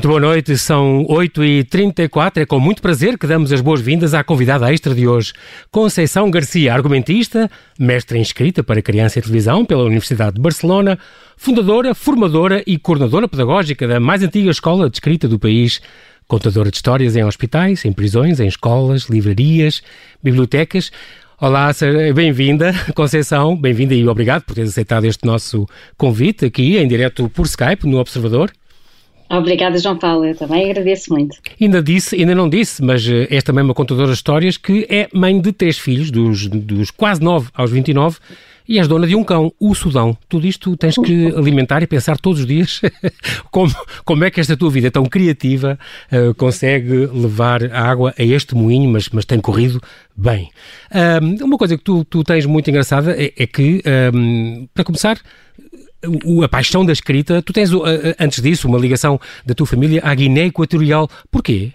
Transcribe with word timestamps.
Muito 0.00 0.08
boa 0.08 0.20
noite, 0.20 0.56
são 0.56 1.04
8h34. 1.10 2.38
É 2.38 2.46
com 2.46 2.58
muito 2.58 2.80
prazer 2.80 3.18
que 3.18 3.26
damos 3.26 3.52
as 3.52 3.60
boas-vindas 3.60 4.14
à 4.14 4.24
convidada 4.24 4.72
extra 4.72 4.94
de 4.94 5.06
hoje, 5.06 5.34
Conceição 5.70 6.30
Garcia, 6.30 6.72
argumentista, 6.72 7.50
mestre 7.78 8.16
em 8.16 8.22
escrita 8.22 8.64
para 8.64 8.80
criança 8.80 9.18
e 9.18 9.22
televisão 9.22 9.62
pela 9.62 9.84
Universidade 9.84 10.36
de 10.36 10.40
Barcelona, 10.40 10.98
fundadora, 11.36 11.94
formadora 11.94 12.62
e 12.66 12.78
coordenadora 12.78 13.28
pedagógica 13.28 13.86
da 13.86 14.00
mais 14.00 14.22
antiga 14.22 14.50
escola 14.50 14.88
de 14.88 14.96
escrita 14.96 15.28
do 15.28 15.38
país, 15.38 15.82
contadora 16.26 16.70
de 16.70 16.78
histórias 16.78 17.14
em 17.14 17.22
hospitais, 17.22 17.84
em 17.84 17.92
prisões, 17.92 18.40
em 18.40 18.46
escolas, 18.46 19.02
livrarias, 19.02 19.82
bibliotecas. 20.22 20.90
Olá, 21.38 21.70
bem-vinda, 22.14 22.72
Conceição, 22.96 23.54
bem-vinda 23.54 23.92
e 23.94 24.08
obrigado 24.08 24.44
por 24.44 24.54
teres 24.54 24.70
aceitado 24.70 25.04
este 25.04 25.26
nosso 25.26 25.68
convite 25.98 26.46
aqui 26.46 26.78
em 26.78 26.88
direto 26.88 27.28
por 27.28 27.44
Skype 27.44 27.86
no 27.86 27.98
Observador. 27.98 28.50
Obrigada, 29.30 29.78
João 29.78 29.96
Paulo. 29.96 30.24
Eu 30.24 30.34
também 30.34 30.68
agradeço 30.68 31.12
muito. 31.12 31.36
Ainda 31.60 31.80
disse, 31.80 32.16
ainda 32.16 32.34
não 32.34 32.48
disse, 32.48 32.82
mas 32.82 33.06
és 33.08 33.44
também 33.44 33.62
uma 33.62 33.74
contadora 33.74 34.08
de 34.08 34.14
histórias 34.14 34.56
que 34.56 34.86
é 34.90 35.08
mãe 35.14 35.40
de 35.40 35.52
três 35.52 35.78
filhos, 35.78 36.10
dos, 36.10 36.48
dos 36.48 36.90
quase 36.90 37.22
9 37.22 37.48
aos 37.54 37.70
29, 37.70 38.18
e 38.70 38.78
és 38.78 38.86
dona 38.86 39.04
de 39.04 39.16
um 39.16 39.24
cão, 39.24 39.52
o 39.58 39.74
Sudão. 39.74 40.16
Tudo 40.28 40.46
isto 40.46 40.76
tens 40.76 40.94
que 40.94 41.26
alimentar 41.36 41.82
e 41.82 41.88
pensar 41.88 42.16
todos 42.18 42.40
os 42.40 42.46
dias 42.46 42.80
como, 43.50 43.72
como 44.04 44.24
é 44.24 44.30
que 44.30 44.40
esta 44.40 44.56
tua 44.56 44.70
vida 44.70 44.90
tão 44.92 45.04
criativa 45.06 45.78
uh, 46.12 46.32
consegue 46.34 47.06
levar 47.06 47.64
a 47.72 47.82
água 47.82 48.14
a 48.16 48.22
este 48.22 48.54
moinho, 48.54 48.88
mas, 48.88 49.08
mas 49.10 49.24
tem 49.24 49.40
corrido 49.40 49.80
bem. 50.16 50.50
Uh, 50.90 51.44
uma 51.44 51.58
coisa 51.58 51.76
que 51.76 51.82
tu, 51.82 52.04
tu 52.04 52.22
tens 52.22 52.46
muito 52.46 52.70
engraçada 52.70 53.12
é, 53.12 53.32
é 53.36 53.46
que, 53.46 53.82
para 54.72 54.84
começar, 54.84 55.18
a 56.44 56.48
paixão 56.48 56.84
da 56.84 56.92
escrita, 56.92 57.42
tu 57.42 57.52
tens, 57.52 57.70
antes 58.18 58.42
disso, 58.42 58.68
uma 58.68 58.78
ligação 58.78 59.20
da 59.44 59.54
tua 59.54 59.66
família 59.66 60.00
à 60.04 60.14
Guiné 60.14 60.46
Equatorial. 60.46 61.08
Porquê? 61.30 61.72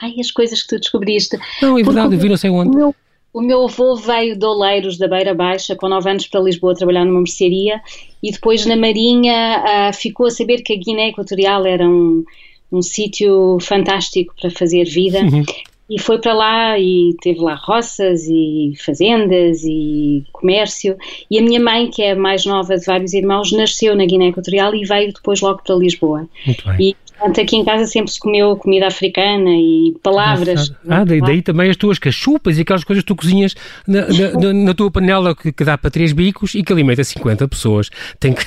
Ai, 0.00 0.14
as 0.18 0.30
coisas 0.30 0.62
que 0.62 0.68
tu 0.68 0.80
descobriste. 0.80 1.38
Não, 1.60 1.78
é 1.78 1.82
verdade, 1.82 2.16
vi 2.16 2.28
não 2.28 2.36
sei 2.36 2.50
onde. 2.50 2.70
O 2.70 2.78
meu, 2.78 2.94
o 3.32 3.40
meu 3.40 3.64
avô 3.64 3.96
veio 3.96 4.36
de 4.36 4.44
Oleiros, 4.44 4.96
da 4.98 5.06
Beira 5.06 5.34
Baixa, 5.34 5.76
com 5.76 5.88
9 5.88 6.10
anos 6.10 6.26
para 6.26 6.40
Lisboa 6.40 6.74
trabalhar 6.74 7.04
numa 7.04 7.20
mercearia 7.20 7.80
e 8.22 8.30
depois 8.30 8.64
na 8.66 8.76
Marinha 8.76 9.62
uh, 9.90 9.92
ficou 9.94 10.26
a 10.26 10.30
saber 10.30 10.62
que 10.62 10.72
a 10.72 10.76
Guiné 10.76 11.08
Equatorial 11.08 11.66
era 11.66 11.86
um, 11.86 12.24
um 12.72 12.82
sítio 12.82 13.58
fantástico 13.60 14.34
para 14.40 14.50
fazer 14.50 14.84
vida. 14.84 15.20
Uhum 15.20 15.44
e 15.90 15.98
foi 15.98 16.20
para 16.20 16.32
lá 16.32 16.78
e 16.78 17.16
teve 17.20 17.40
lá 17.40 17.54
roças 17.54 18.22
e 18.28 18.74
fazendas 18.78 19.64
e 19.64 20.22
comércio. 20.32 20.96
E 21.28 21.36
a 21.36 21.42
minha 21.42 21.60
mãe, 21.60 21.90
que 21.90 22.00
é 22.00 22.12
a 22.12 22.16
mais 22.16 22.46
nova 22.46 22.78
de 22.78 22.86
vários 22.86 23.12
irmãos, 23.12 23.50
nasceu 23.50 23.96
na 23.96 24.06
Guiné 24.06 24.28
Equatorial 24.28 24.72
e 24.72 24.84
veio 24.84 25.12
depois 25.12 25.40
logo 25.40 25.60
para 25.64 25.74
Lisboa. 25.74 26.28
Muito 26.46 26.64
bem. 26.64 26.76
E 26.78 26.96
portanto 27.10 27.40
aqui 27.40 27.56
em 27.56 27.64
casa 27.64 27.86
sempre 27.86 28.12
se 28.12 28.20
comeu 28.20 28.56
comida 28.56 28.86
africana 28.86 29.50
e 29.50 29.96
palavras. 30.00 30.72
Ah, 30.88 31.04
daí, 31.04 31.20
daí, 31.20 31.42
também 31.42 31.68
as 31.68 31.76
tuas 31.76 31.98
cachupas 31.98 32.56
e 32.56 32.60
aquelas 32.60 32.84
coisas 32.84 33.02
que 33.02 33.08
tu 33.08 33.16
cozinhas 33.16 33.56
na, 33.84 34.06
na, 34.06 34.52
na 34.52 34.74
tua 34.74 34.92
panela 34.92 35.34
que, 35.34 35.50
que, 35.52 35.64
dá 35.64 35.76
para 35.76 35.90
três 35.90 36.12
bicos 36.12 36.54
e 36.54 36.62
que 36.62 36.72
alimenta 36.72 37.02
50 37.02 37.48
pessoas. 37.48 37.90
Tem 38.20 38.32
que. 38.32 38.44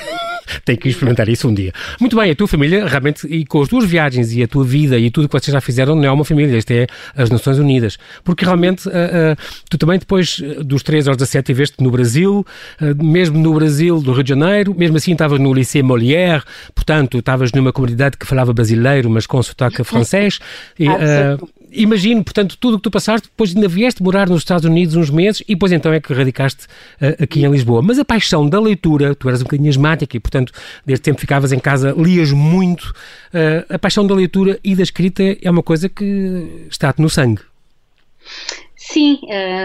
Tem 0.64 0.76
que 0.76 0.88
experimentar 0.88 1.28
isso 1.28 1.48
um 1.48 1.54
dia. 1.54 1.72
Muito 2.00 2.16
bem, 2.16 2.30
a 2.30 2.34
tua 2.34 2.48
família, 2.48 2.86
realmente, 2.86 3.26
e 3.26 3.44
com 3.44 3.62
as 3.62 3.68
tuas 3.68 3.84
viagens 3.84 4.32
e 4.32 4.42
a 4.42 4.48
tua 4.48 4.64
vida 4.64 4.98
e 4.98 5.10
tudo 5.10 5.24
o 5.24 5.28
que 5.28 5.38
vocês 5.38 5.52
já 5.52 5.60
fizeram, 5.60 5.94
não 5.94 6.04
é 6.04 6.10
uma 6.10 6.24
família, 6.24 6.56
isto 6.56 6.70
é 6.70 6.86
as 7.16 7.30
Nações 7.30 7.58
Unidas. 7.58 7.98
Porque 8.22 8.44
realmente, 8.44 8.88
uh, 8.88 8.90
uh, 8.90 9.36
tu 9.68 9.78
também 9.78 9.98
depois 9.98 10.40
dos 10.64 10.82
3 10.82 11.08
aos 11.08 11.16
17 11.16 11.52
estiveste 11.52 11.82
no 11.82 11.90
Brasil, 11.90 12.44
uh, 12.80 13.04
mesmo 13.04 13.38
no 13.38 13.54
Brasil, 13.54 14.00
do 14.00 14.12
Rio 14.12 14.22
de 14.22 14.30
Janeiro, 14.30 14.74
mesmo 14.76 14.96
assim 14.96 15.12
estavas 15.12 15.38
no 15.38 15.52
Lycée 15.52 15.82
Molière, 15.82 16.42
portanto, 16.74 17.18
estavas 17.18 17.52
numa 17.52 17.72
comunidade 17.72 18.16
que 18.16 18.26
falava 18.26 18.52
brasileiro, 18.52 19.10
mas 19.10 19.26
com 19.26 19.42
sotaque 19.42 19.82
francês. 19.84 20.38
E, 20.78 20.86
imagino, 21.74 22.22
portanto, 22.22 22.56
tudo 22.58 22.74
o 22.74 22.78
que 22.78 22.84
tu 22.84 22.90
passaste, 22.90 23.28
depois 23.28 23.54
ainda 23.54 23.68
vieste 23.68 24.02
morar 24.02 24.28
nos 24.28 24.40
Estados 24.40 24.64
Unidos 24.64 24.96
uns 24.96 25.10
meses 25.10 25.42
e 25.48 25.54
depois 25.54 25.72
então 25.72 25.92
é 25.92 26.00
que 26.00 26.12
radicaste 26.12 26.66
uh, 27.00 27.22
aqui 27.22 27.44
em 27.44 27.50
Lisboa. 27.50 27.82
Mas 27.82 27.98
a 27.98 28.04
paixão 28.04 28.48
da 28.48 28.60
leitura, 28.60 29.14
tu 29.14 29.28
eras 29.28 29.40
um 29.40 29.44
bocadinho 29.44 29.68
asmática 29.68 30.16
e, 30.16 30.20
portanto, 30.20 30.52
desde 30.84 31.02
tempo 31.02 31.20
ficavas 31.20 31.52
em 31.52 31.58
casa, 31.58 31.94
lias 31.96 32.32
muito. 32.32 32.94
Uh, 33.32 33.74
a 33.74 33.78
paixão 33.78 34.06
da 34.06 34.14
leitura 34.14 34.58
e 34.62 34.74
da 34.74 34.82
escrita 34.82 35.22
é 35.40 35.50
uma 35.50 35.62
coisa 35.62 35.88
que 35.88 36.66
está-te 36.70 37.00
no 37.00 37.10
sangue. 37.10 37.42
Sim, 38.94 39.18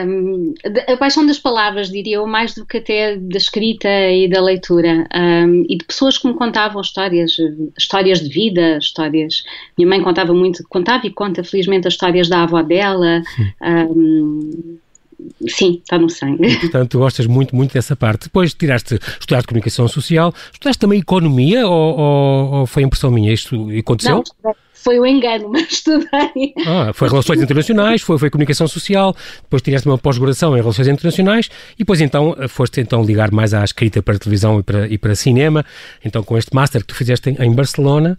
um, 0.07 0.55
a 0.91 0.97
paixão 0.97 1.23
das 1.23 1.37
palavras, 1.37 1.91
diria 1.91 2.15
eu, 2.15 2.25
mais 2.25 2.55
do 2.55 2.65
que 2.65 2.77
até 2.77 3.15
da 3.15 3.37
escrita 3.37 3.87
e 3.87 4.27
da 4.27 4.41
leitura. 4.41 5.07
Um, 5.15 5.65
e 5.69 5.77
de 5.77 5.85
pessoas 5.85 6.17
que 6.17 6.27
me 6.27 6.33
contavam 6.33 6.81
histórias, 6.81 7.37
histórias 7.77 8.21
de 8.21 8.27
vida, 8.27 8.79
histórias. 8.79 9.43
Minha 9.77 9.87
mãe 9.87 10.01
contava 10.01 10.33
muito, 10.33 10.63
contava 10.67 11.05
e 11.05 11.11
conta, 11.11 11.43
felizmente, 11.43 11.87
as 11.87 11.93
histórias 11.93 12.27
da 12.27 12.41
avó 12.41 12.63
dela. 12.63 13.21
Um, 13.61 14.79
sim, 15.47 15.81
está 15.83 15.97
no 15.97 16.09
sangue. 16.09 16.57
portanto, 16.59 16.89
tu 16.89 16.99
gostas 16.99 17.25
muito, 17.27 17.55
muito 17.55 17.73
dessa 17.73 17.95
parte. 17.95 18.25
Depois 18.25 18.53
tiraste, 18.53 18.99
estudaste 19.19 19.47
comunicação 19.47 19.87
social, 19.87 20.33
estudaste 20.51 20.79
também 20.79 20.99
economia 20.99 21.67
ou, 21.67 21.97
ou, 21.97 22.51
ou 22.51 22.65
foi 22.65 22.83
impressão 22.83 23.11
minha? 23.11 23.33
Isto 23.33 23.69
aconteceu? 23.77 24.23
Não, 24.43 24.53
foi 24.83 24.97
o 24.97 25.03
um 25.03 25.05
engano, 25.05 25.49
mas 25.51 25.69
estudei. 25.69 26.53
Ah, 26.65 26.91
foi 26.93 27.09
Relações 27.09 27.41
Internacionais, 27.41 28.01
foi, 28.01 28.17
foi 28.17 28.29
Comunicação 28.29 28.67
Social, 28.67 29.15
depois 29.41 29.61
tiveste 29.61 29.87
uma 29.87 29.97
pós-graduação 29.97 30.55
em 30.57 30.61
Relações 30.61 30.87
Internacionais 30.87 31.49
e 31.75 31.79
depois 31.79 32.01
então 32.01 32.35
foste 32.47 32.79
então 32.81 33.03
ligar 33.03 33.31
mais 33.31 33.53
à 33.53 33.63
escrita 33.63 34.01
para 34.01 34.17
televisão 34.17 34.59
e 34.59 34.63
para, 34.63 34.87
e 34.87 34.97
para 34.97 35.15
cinema, 35.15 35.65
então 36.03 36.23
com 36.23 36.37
este 36.37 36.55
Master 36.55 36.81
que 36.81 36.87
tu 36.87 36.95
fizeste 36.95 37.29
em, 37.29 37.35
em 37.43 37.53
Barcelona, 37.53 38.17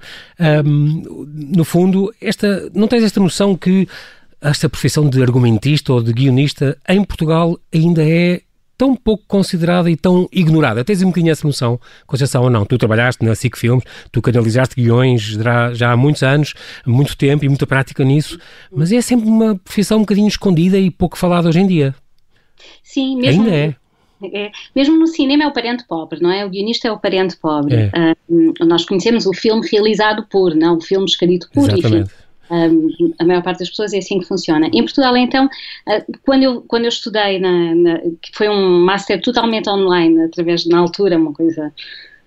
um, 0.65 1.27
no 1.27 1.65
fundo, 1.65 2.13
esta, 2.21 2.71
não 2.75 2.87
tens 2.87 3.05
esta 3.05 3.21
noção 3.21 3.57
que 3.57 3.89
esta 4.41 4.69
profissão 4.69 5.09
de 5.09 5.23
argumentista 5.23 5.93
ou 5.93 6.03
de 6.03 6.13
guionista 6.13 6.77
em 6.89 7.05
Portugal 7.05 7.59
ainda 7.73 8.03
é 8.03 8.43
tão 8.81 8.97
pouco 8.97 9.23
considerada 9.29 9.91
e 9.91 9.97
tão 9.97 10.27
ignorada. 10.33 10.83
Tens 10.83 11.03
um 11.03 11.09
bocadinho 11.09 11.31
essa 11.31 11.47
noção, 11.47 11.79
Conceição, 12.07 12.45
ou 12.45 12.49
não? 12.49 12.65
Tu 12.65 12.79
trabalhaste 12.79 13.23
na 13.23 13.35
SIC 13.35 13.59
Filmes, 13.59 13.85
tu 14.11 14.23
canalizaste 14.23 14.75
guiões 14.75 15.21
já, 15.75 15.93
há 15.93 15.97
muitos 15.99 16.23
anos, 16.23 16.55
muito 16.87 17.15
tempo 17.15 17.45
e 17.45 17.49
muita 17.49 17.67
prática 17.67 18.03
nisso, 18.03 18.39
mas 18.73 18.91
é 18.91 19.03
sempre 19.03 19.29
uma 19.29 19.55
profissão 19.57 19.99
um 19.99 20.01
bocadinho 20.01 20.29
escondida 20.29 20.79
e 20.79 20.91
pouco 20.91 21.19
falada 21.19 21.47
hoje 21.47 21.61
em 21.61 21.67
dia. 21.67 21.95
Sim, 22.83 23.19
mesmo. 23.19 23.43
Ainda 23.43 23.55
é. 23.55 23.75
É, 24.33 24.51
mesmo 24.75 24.99
no 24.99 25.07
cinema 25.07 25.45
é 25.45 25.47
o 25.47 25.53
parente 25.53 25.85
pobre, 25.87 26.21
não 26.21 26.31
é? 26.31 26.45
O 26.45 26.51
guionista 26.51 26.89
é 26.89 26.93
o 26.93 26.99
parente 26.99 27.37
pobre. 27.37 27.91
É. 27.93 28.17
Uh, 28.29 28.67
nós 28.67 28.85
conhecemos 28.85 29.27
o 29.27 29.33
filme 29.33 29.67
realizado 29.71 30.27
por, 30.31 30.55
não 30.55 30.77
o 30.77 30.81
filme 30.81 31.07
escrito 31.07 31.49
por. 31.53 31.71
Exatamente. 31.71 32.11
Enfim, 32.11 32.20
um, 32.51 33.15
a 33.19 33.25
maior 33.25 33.43
parte 33.43 33.61
das 33.61 33.71
pessoas 33.71 33.93
é 33.93 33.99
assim 33.99 34.19
que 34.19 34.27
funciona. 34.27 34.67
Em 34.73 34.83
Portugal, 34.83 35.17
então, 35.17 35.47
uh, 35.47 36.19
quando, 36.25 36.43
eu, 36.43 36.63
quando 36.63 36.85
eu 36.85 36.89
estudei, 36.89 37.39
na, 37.39 37.75
na, 37.75 37.99
que 38.21 38.31
foi 38.33 38.49
um 38.49 38.81
master 38.81 39.21
totalmente 39.21 39.69
online, 39.69 40.25
através, 40.25 40.67
na 40.67 40.79
altura, 40.79 41.17
uma 41.17 41.33
coisa 41.33 41.73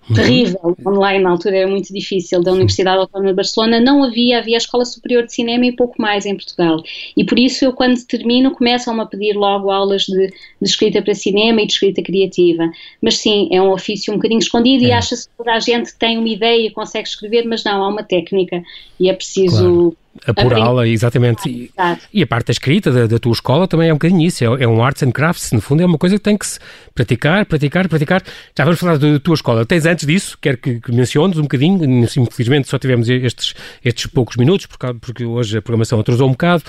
Uhum. 0.08 0.16
terrível. 0.16 0.76
Online 0.86 1.22
na 1.22 1.30
altura 1.30 1.56
era 1.56 1.70
muito 1.70 1.92
difícil. 1.92 2.42
Da 2.42 2.52
Universidade 2.52 2.98
Autónoma 2.98 3.30
de 3.30 3.36
Barcelona 3.36 3.80
não 3.80 4.04
havia, 4.04 4.38
havia 4.38 4.56
a 4.56 4.58
Escola 4.58 4.84
Superior 4.84 5.24
de 5.24 5.32
Cinema 5.32 5.64
e 5.64 5.72
pouco 5.72 6.00
mais 6.00 6.26
em 6.26 6.36
Portugal. 6.36 6.82
E 7.16 7.24
por 7.24 7.38
isso 7.38 7.64
eu, 7.64 7.72
quando 7.72 7.98
termino, 8.04 8.50
começam-me 8.50 9.00
a 9.00 9.06
pedir 9.06 9.34
logo 9.34 9.70
aulas 9.70 10.02
de, 10.02 10.26
de, 10.26 10.34
escrita 10.62 11.00
para 11.00 11.14
cinema 11.14 11.62
e 11.62 11.66
de 11.66 11.72
escrita 11.72 12.02
criativa. 12.02 12.70
Mas 13.00 13.16
sim, 13.16 13.48
é 13.50 13.60
um 13.60 13.70
ofício 13.70 14.12
um 14.12 14.16
bocadinho 14.16 14.40
escondido 14.40 14.84
é. 14.84 14.88
e 14.88 14.92
acha-se 14.92 15.28
que 15.28 15.36
toda 15.36 15.52
a 15.52 15.60
gente 15.60 15.94
tem 15.96 16.18
uma 16.18 16.28
ideia 16.28 16.66
e 16.66 16.70
consegue 16.70 17.08
escrever, 17.08 17.44
mas 17.46 17.64
não, 17.64 17.82
há 17.82 17.88
uma 17.88 18.02
técnica 18.02 18.62
e 19.00 19.08
é 19.08 19.12
preciso. 19.12 19.56
Claro 19.56 20.03
apurá-la, 20.26 20.86
exatamente. 20.86 21.48
E, 21.48 21.70
e, 22.12 22.22
a 22.22 22.26
parte 22.26 22.46
da 22.46 22.52
escrita 22.52 22.90
da, 22.90 23.06
da, 23.06 23.18
tua 23.18 23.32
escola 23.32 23.66
também 23.66 23.88
é 23.88 23.92
um 23.92 23.96
bocadinho 23.96 24.26
isso, 24.26 24.44
é, 24.44 24.64
é, 24.64 24.68
um 24.68 24.82
arts 24.82 25.02
and 25.02 25.12
crafts, 25.12 25.52
no 25.52 25.60
fundo 25.60 25.82
é 25.82 25.86
uma 25.86 25.98
coisa 25.98 26.16
que 26.16 26.22
tem 26.22 26.36
que 26.36 26.46
se 26.46 26.58
praticar, 26.94 27.44
praticar, 27.46 27.88
praticar. 27.88 28.22
Já 28.56 28.64
vamos 28.64 28.78
falar 28.78 28.98
da 28.98 29.18
tua 29.18 29.34
escola. 29.34 29.66
Tens 29.66 29.86
antes 29.86 30.06
disso, 30.06 30.38
quero 30.40 30.58
que, 30.58 30.80
que 30.80 30.92
menciones 30.92 31.38
um 31.38 31.42
bocadinho, 31.42 31.84
infelizmente 31.84 32.68
só 32.68 32.78
tivemos 32.78 33.08
estes, 33.08 33.54
estes 33.84 34.06
poucos 34.06 34.36
minutos, 34.36 34.66
porque, 34.66 34.94
porque 35.00 35.24
hoje 35.24 35.58
a 35.58 35.62
programação 35.62 36.00
atrasou 36.00 36.28
um 36.28 36.32
bocado. 36.32 36.62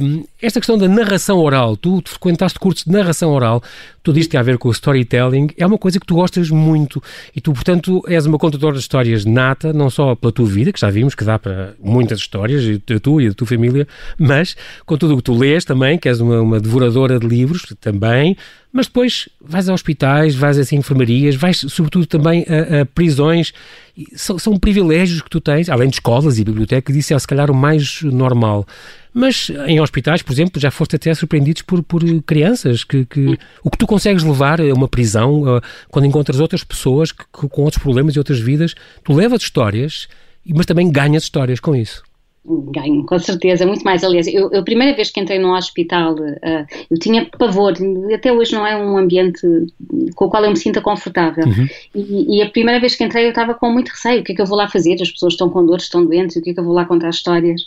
Um, 0.00 0.24
esta 0.42 0.60
questão 0.60 0.78
da 0.78 0.88
narração 0.88 1.38
oral, 1.38 1.76
tu, 1.76 2.02
frequentaste 2.06 2.58
cursos 2.58 2.84
de 2.84 2.90
narração 2.90 3.30
oral, 3.30 3.62
tudo 4.02 4.18
isto 4.18 4.30
tem 4.30 4.40
a 4.40 4.42
ver 4.42 4.56
com 4.58 4.68
o 4.68 4.72
storytelling, 4.72 5.48
é 5.56 5.66
uma 5.66 5.76
coisa 5.76 6.00
que 6.00 6.06
tu 6.06 6.14
gostas 6.14 6.48
muito 6.50 7.02
e 7.34 7.40
tu, 7.40 7.52
portanto, 7.52 8.02
és 8.06 8.24
uma 8.24 8.38
contadora 8.38 8.74
de 8.74 8.80
histórias 8.80 9.24
nata, 9.24 9.72
não 9.72 9.90
só 9.90 10.14
pela 10.14 10.32
tua 10.32 10.46
vida, 10.46 10.72
que 10.72 10.80
já 10.80 10.90
vimos 10.90 11.14
que 11.14 11.24
dá 11.24 11.38
para 11.38 11.74
muitas 11.78 12.18
histórias, 12.18 12.64
a 12.64 13.00
tu 13.00 13.20
e 13.20 13.28
a 13.28 13.34
tua 13.34 13.46
família, 13.46 13.86
mas 14.18 14.56
com 14.86 14.96
tudo 14.96 15.14
o 15.14 15.16
que 15.18 15.22
tu 15.22 15.36
lês 15.36 15.64
também, 15.64 15.98
que 15.98 16.08
és 16.08 16.20
uma, 16.20 16.40
uma 16.40 16.60
devoradora 16.60 17.18
de 17.18 17.26
livros 17.26 17.66
também, 17.80 18.36
mas 18.72 18.86
depois 18.86 19.28
vais 19.40 19.68
a 19.68 19.74
hospitais, 19.74 20.34
vais 20.34 20.58
a 20.58 20.74
enfermarias, 20.74 21.34
vais 21.34 21.58
sobretudo 21.58 22.06
também 22.06 22.46
a, 22.48 22.82
a 22.82 22.86
prisões. 22.86 23.52
São, 24.14 24.38
são, 24.38 24.58
privilégios 24.58 25.22
que 25.22 25.30
tu 25.30 25.40
tens, 25.40 25.68
além 25.68 25.88
de 25.88 25.96
escolas 25.96 26.38
e 26.38 26.44
bibliotecas, 26.44 26.94
isso 26.96 27.14
é 27.14 27.18
se 27.18 27.26
calhar 27.26 27.50
o 27.50 27.54
mais 27.54 28.02
normal. 28.02 28.66
Mas 29.12 29.50
em 29.66 29.80
hospitais, 29.80 30.22
por 30.22 30.32
exemplo, 30.32 30.60
já 30.60 30.70
foste 30.70 30.96
até 30.96 31.12
surpreendidos 31.12 31.62
por, 31.62 31.82
por 31.82 32.02
crianças, 32.22 32.84
que, 32.84 33.04
que 33.04 33.38
o 33.64 33.70
que 33.70 33.78
tu 33.78 33.86
consegues 33.86 34.22
levar 34.22 34.60
a 34.60 34.72
uma 34.72 34.86
prisão, 34.86 35.60
quando 35.88 36.04
encontras 36.06 36.38
outras 36.38 36.62
pessoas 36.62 37.10
que, 37.10 37.24
que, 37.24 37.48
com 37.48 37.62
outros 37.62 37.82
problemas 37.82 38.14
e 38.14 38.18
outras 38.18 38.38
vidas, 38.38 38.74
tu 39.02 39.12
levas 39.12 39.42
histórias 39.42 40.08
mas 40.46 40.66
também 40.66 40.90
ganhas 40.90 41.24
histórias 41.24 41.60
com 41.60 41.74
isso. 41.74 42.02
Ganho, 42.70 43.04
com 43.04 43.18
certeza, 43.18 43.66
muito 43.66 43.82
mais. 43.82 44.02
Aliás, 44.02 44.26
eu, 44.26 44.50
eu, 44.50 44.60
a 44.60 44.62
primeira 44.62 44.94
vez 44.94 45.10
que 45.10 45.20
entrei 45.20 45.38
num 45.38 45.52
hospital, 45.52 46.14
uh, 46.14 46.66
eu 46.90 46.98
tinha 46.98 47.26
pavor, 47.38 47.74
até 48.14 48.32
hoje 48.32 48.52
não 48.52 48.66
é 48.66 48.76
um 48.76 48.96
ambiente 48.96 49.40
com 50.14 50.24
o 50.24 50.28
qual 50.28 50.44
eu 50.44 50.50
me 50.50 50.56
sinta 50.56 50.80
confortável. 50.80 51.46
Uhum. 51.46 51.68
E, 51.94 52.38
e, 52.38 52.42
a 52.42 52.50
primeira 52.50 52.80
vez 52.80 52.94
que 52.96 53.04
entrei 53.04 53.24
eu 53.24 53.30
estava 53.30 53.54
com 53.54 53.70
muito 53.70 53.88
receio: 53.88 54.20
o 54.20 54.24
que 54.24 54.32
é 54.32 54.34
que 54.34 54.42
eu 54.42 54.46
vou 54.46 54.56
lá 54.56 54.68
fazer? 54.68 54.94
As 55.00 55.10
pessoas 55.10 55.34
estão 55.34 55.48
com 55.48 55.64
dores, 55.64 55.84
estão 55.84 56.04
doentes, 56.04 56.36
o 56.36 56.42
que 56.42 56.50
é 56.50 56.54
que 56.54 56.60
eu 56.60 56.64
vou 56.64 56.74
lá 56.74 56.84
contar 56.84 57.10
histórias? 57.10 57.62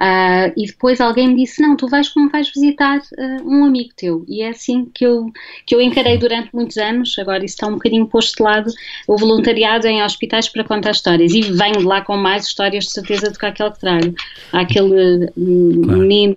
Uh, 0.00 0.52
e 0.56 0.66
depois 0.66 1.00
alguém 1.00 1.28
me 1.28 1.36
disse: 1.36 1.60
Não, 1.60 1.76
tu 1.76 1.86
vais 1.88 2.08
como 2.08 2.30
vais 2.30 2.50
visitar 2.50 2.98
uh, 2.98 3.48
um 3.48 3.64
amigo 3.64 3.90
teu. 3.96 4.24
E 4.28 4.42
é 4.42 4.48
assim 4.48 4.86
que 4.92 5.04
eu, 5.04 5.30
que 5.66 5.74
eu 5.74 5.80
encarei 5.80 6.18
durante 6.18 6.50
muitos 6.54 6.76
anos. 6.76 7.16
Agora 7.18 7.44
isso 7.44 7.54
está 7.54 7.66
um 7.66 7.74
bocadinho 7.74 8.06
posto 8.06 8.36
de 8.36 8.42
lado 8.42 8.72
o 9.06 9.16
voluntariado 9.16 9.86
em 9.86 10.02
hospitais 10.02 10.48
para 10.48 10.64
contar 10.64 10.92
histórias. 10.92 11.32
E 11.32 11.42
venho 11.42 11.78
de 11.78 11.84
lá 11.84 12.00
com 12.00 12.16
mais 12.16 12.46
histórias 12.46 12.84
de 12.84 12.92
certeza 12.92 13.30
do 13.30 13.38
que 13.38 13.46
aquele 13.46 13.70
que 13.70 13.80
trago. 13.80 14.14
Aquele 14.52 15.30
hum, 15.36 15.82
claro. 15.84 16.00
menino 16.00 16.36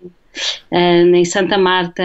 uh, 0.72 1.16
em 1.16 1.26
Santa 1.26 1.58
Marta, 1.58 2.04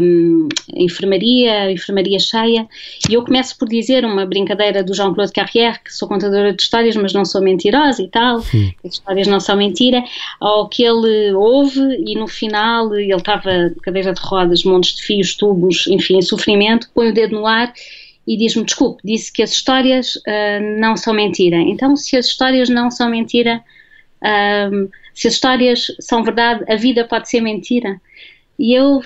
um, 0.00 0.48
enfermaria, 0.74 1.70
enfermaria 1.70 2.18
cheia, 2.18 2.66
e 3.08 3.14
eu 3.14 3.24
começo 3.24 3.58
por 3.58 3.68
dizer 3.68 4.04
uma 4.04 4.26
brincadeira 4.26 4.82
do 4.82 4.94
Jean-Claude 4.94 5.32
Carrière, 5.32 5.80
que 5.84 5.92
sou 5.92 6.08
contadora 6.08 6.52
de 6.52 6.62
histórias, 6.62 6.96
mas 6.96 7.12
não 7.12 7.24
sou 7.24 7.42
mentirosa 7.42 8.02
e 8.02 8.08
tal, 8.08 8.40
Sim. 8.40 8.72
as 8.84 8.94
histórias 8.94 9.26
não 9.26 9.40
são 9.40 9.56
mentira, 9.56 10.02
ao 10.40 10.68
que 10.68 10.84
ele 10.84 11.32
ouve 11.32 11.80
e 12.06 12.14
no 12.14 12.26
final 12.26 12.94
ele 12.94 13.14
estava 13.14 13.70
de 13.70 13.80
cadeira 13.80 14.12
de 14.12 14.20
rodas, 14.20 14.64
montes 14.64 14.96
de 14.96 15.02
fios, 15.02 15.34
tubos, 15.34 15.86
enfim, 15.86 16.18
em 16.18 16.22
sofrimento, 16.22 16.88
põe 16.94 17.10
o 17.10 17.14
dedo 17.14 17.34
no 17.34 17.46
ar 17.46 17.72
e 18.26 18.36
diz-me: 18.36 18.64
Desculpe, 18.64 19.02
disse 19.04 19.32
que 19.32 19.42
as 19.42 19.52
histórias 19.52 20.16
uh, 20.16 20.80
não 20.80 20.96
são 20.96 21.12
mentira. 21.12 21.56
Então, 21.56 21.96
se 21.96 22.16
as 22.16 22.26
histórias 22.26 22.68
não 22.68 22.90
são 22.90 23.10
mentira, 23.10 23.62
uh, 24.22 24.90
se 25.14 25.28
as 25.28 25.34
histórias 25.34 25.86
são 26.00 26.22
verdade, 26.22 26.64
a 26.70 26.76
vida 26.76 27.06
pode 27.06 27.28
ser 27.28 27.40
mentira? 27.40 28.00
E 28.58 28.74
eu 28.74 29.02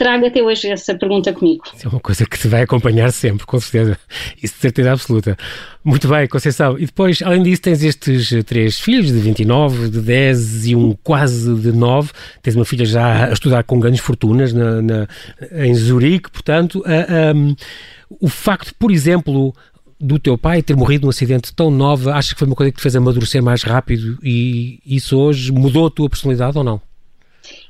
trago 0.00 0.24
até 0.24 0.42
hoje 0.42 0.66
essa 0.66 0.94
pergunta 0.94 1.30
comigo. 1.30 1.64
É 1.84 1.86
uma 1.86 2.00
coisa 2.00 2.24
que 2.24 2.38
te 2.38 2.48
vai 2.48 2.62
acompanhar 2.62 3.12
sempre, 3.12 3.44
com 3.44 3.60
certeza. 3.60 3.98
Isso 4.42 4.54
de 4.54 4.60
certeza 4.60 4.92
absoluta. 4.92 5.36
Muito 5.84 6.08
bem, 6.08 6.26
Conceição. 6.26 6.78
E 6.78 6.86
depois, 6.86 7.20
além 7.20 7.42
disso, 7.42 7.60
tens 7.60 7.82
estes 7.82 8.32
três 8.46 8.80
filhos, 8.80 9.08
de 9.08 9.18
29, 9.18 9.90
de 9.90 10.00
10 10.00 10.68
e 10.68 10.74
um 10.74 10.96
quase 11.04 11.54
de 11.54 11.70
9. 11.70 12.12
Tens 12.40 12.56
uma 12.56 12.64
filha 12.64 12.86
já 12.86 13.28
a 13.28 13.32
estudar 13.34 13.62
com 13.64 13.78
grandes 13.78 14.00
fortunas 14.00 14.54
na, 14.54 14.80
na 14.80 15.08
em 15.52 15.74
Zurique, 15.74 16.30
portanto. 16.30 16.82
um, 17.36 17.54
o 18.18 18.28
facto, 18.28 18.74
por 18.76 18.90
exemplo, 18.90 19.54
do 20.00 20.18
teu 20.18 20.38
pai 20.38 20.62
ter 20.62 20.74
morrido 20.74 21.04
num 21.04 21.10
acidente 21.10 21.54
tão 21.54 21.70
nova, 21.70 22.14
achas 22.14 22.32
que 22.32 22.38
foi 22.38 22.48
uma 22.48 22.56
coisa 22.56 22.72
que 22.72 22.78
te 22.78 22.82
fez 22.82 22.96
amadurecer 22.96 23.42
mais 23.42 23.62
rápido 23.62 24.18
e 24.22 24.80
isso 24.86 25.18
hoje 25.18 25.52
mudou 25.52 25.86
a 25.86 25.90
tua 25.90 26.08
personalidade 26.08 26.56
ou 26.56 26.64
não? 26.64 26.80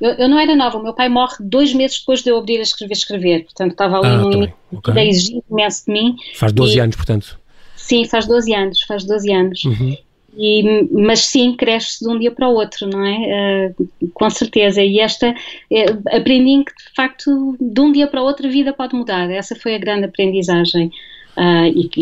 Eu, 0.00 0.10
eu, 0.12 0.28
não 0.28 0.38
era 0.38 0.54
nova, 0.54 0.78
o 0.78 0.82
meu 0.82 0.94
pai 0.94 1.08
morre 1.08 1.36
dois 1.40 1.72
meses 1.74 1.98
depois 1.98 2.22
de 2.22 2.30
eu 2.30 2.38
abrir 2.38 2.58
a 2.58 2.62
escrever, 2.62 2.92
escrever, 2.92 3.44
portanto 3.44 3.72
estava 3.72 3.98
ali 3.98 4.06
ah, 4.06 4.18
no 4.18 4.30
limite 4.30 4.54
okay. 4.72 4.94
da 4.94 5.04
exigir 5.04 5.42
imenso 5.50 5.86
de 5.86 5.92
mim. 5.92 6.16
Faz 6.34 6.52
12 6.52 6.76
e, 6.76 6.80
anos, 6.80 6.96
portanto. 6.96 7.40
Sim, 7.76 8.04
faz 8.04 8.26
12 8.26 8.54
anos, 8.54 8.82
faz 8.82 9.04
12 9.04 9.32
anos. 9.32 9.64
Uhum. 9.64 9.96
E, 10.36 10.88
mas 10.92 11.20
sim, 11.20 11.56
cresce 11.56 12.04
de 12.04 12.10
um 12.10 12.18
dia 12.18 12.30
para 12.30 12.48
o 12.48 12.54
outro, 12.54 12.88
não 12.88 13.04
é? 13.04 13.74
Uh, 13.78 14.08
com 14.14 14.30
certeza. 14.30 14.82
E 14.82 15.00
esta, 15.00 15.30
uh, 15.30 16.16
aprendi 16.16 16.64
que 16.64 16.72
de 16.72 16.94
facto, 16.94 17.56
de 17.60 17.80
um 17.80 17.90
dia 17.90 18.06
para 18.06 18.22
o 18.22 18.24
outro, 18.24 18.46
a 18.46 18.50
vida 18.50 18.72
pode 18.72 18.94
mudar. 18.94 19.28
Essa 19.30 19.56
foi 19.56 19.74
a 19.74 19.78
grande 19.78 20.04
aprendizagem. 20.04 20.92
Uh, 21.40 21.72
e, 21.74 21.86
e 21.86 21.88
que, 21.88 22.00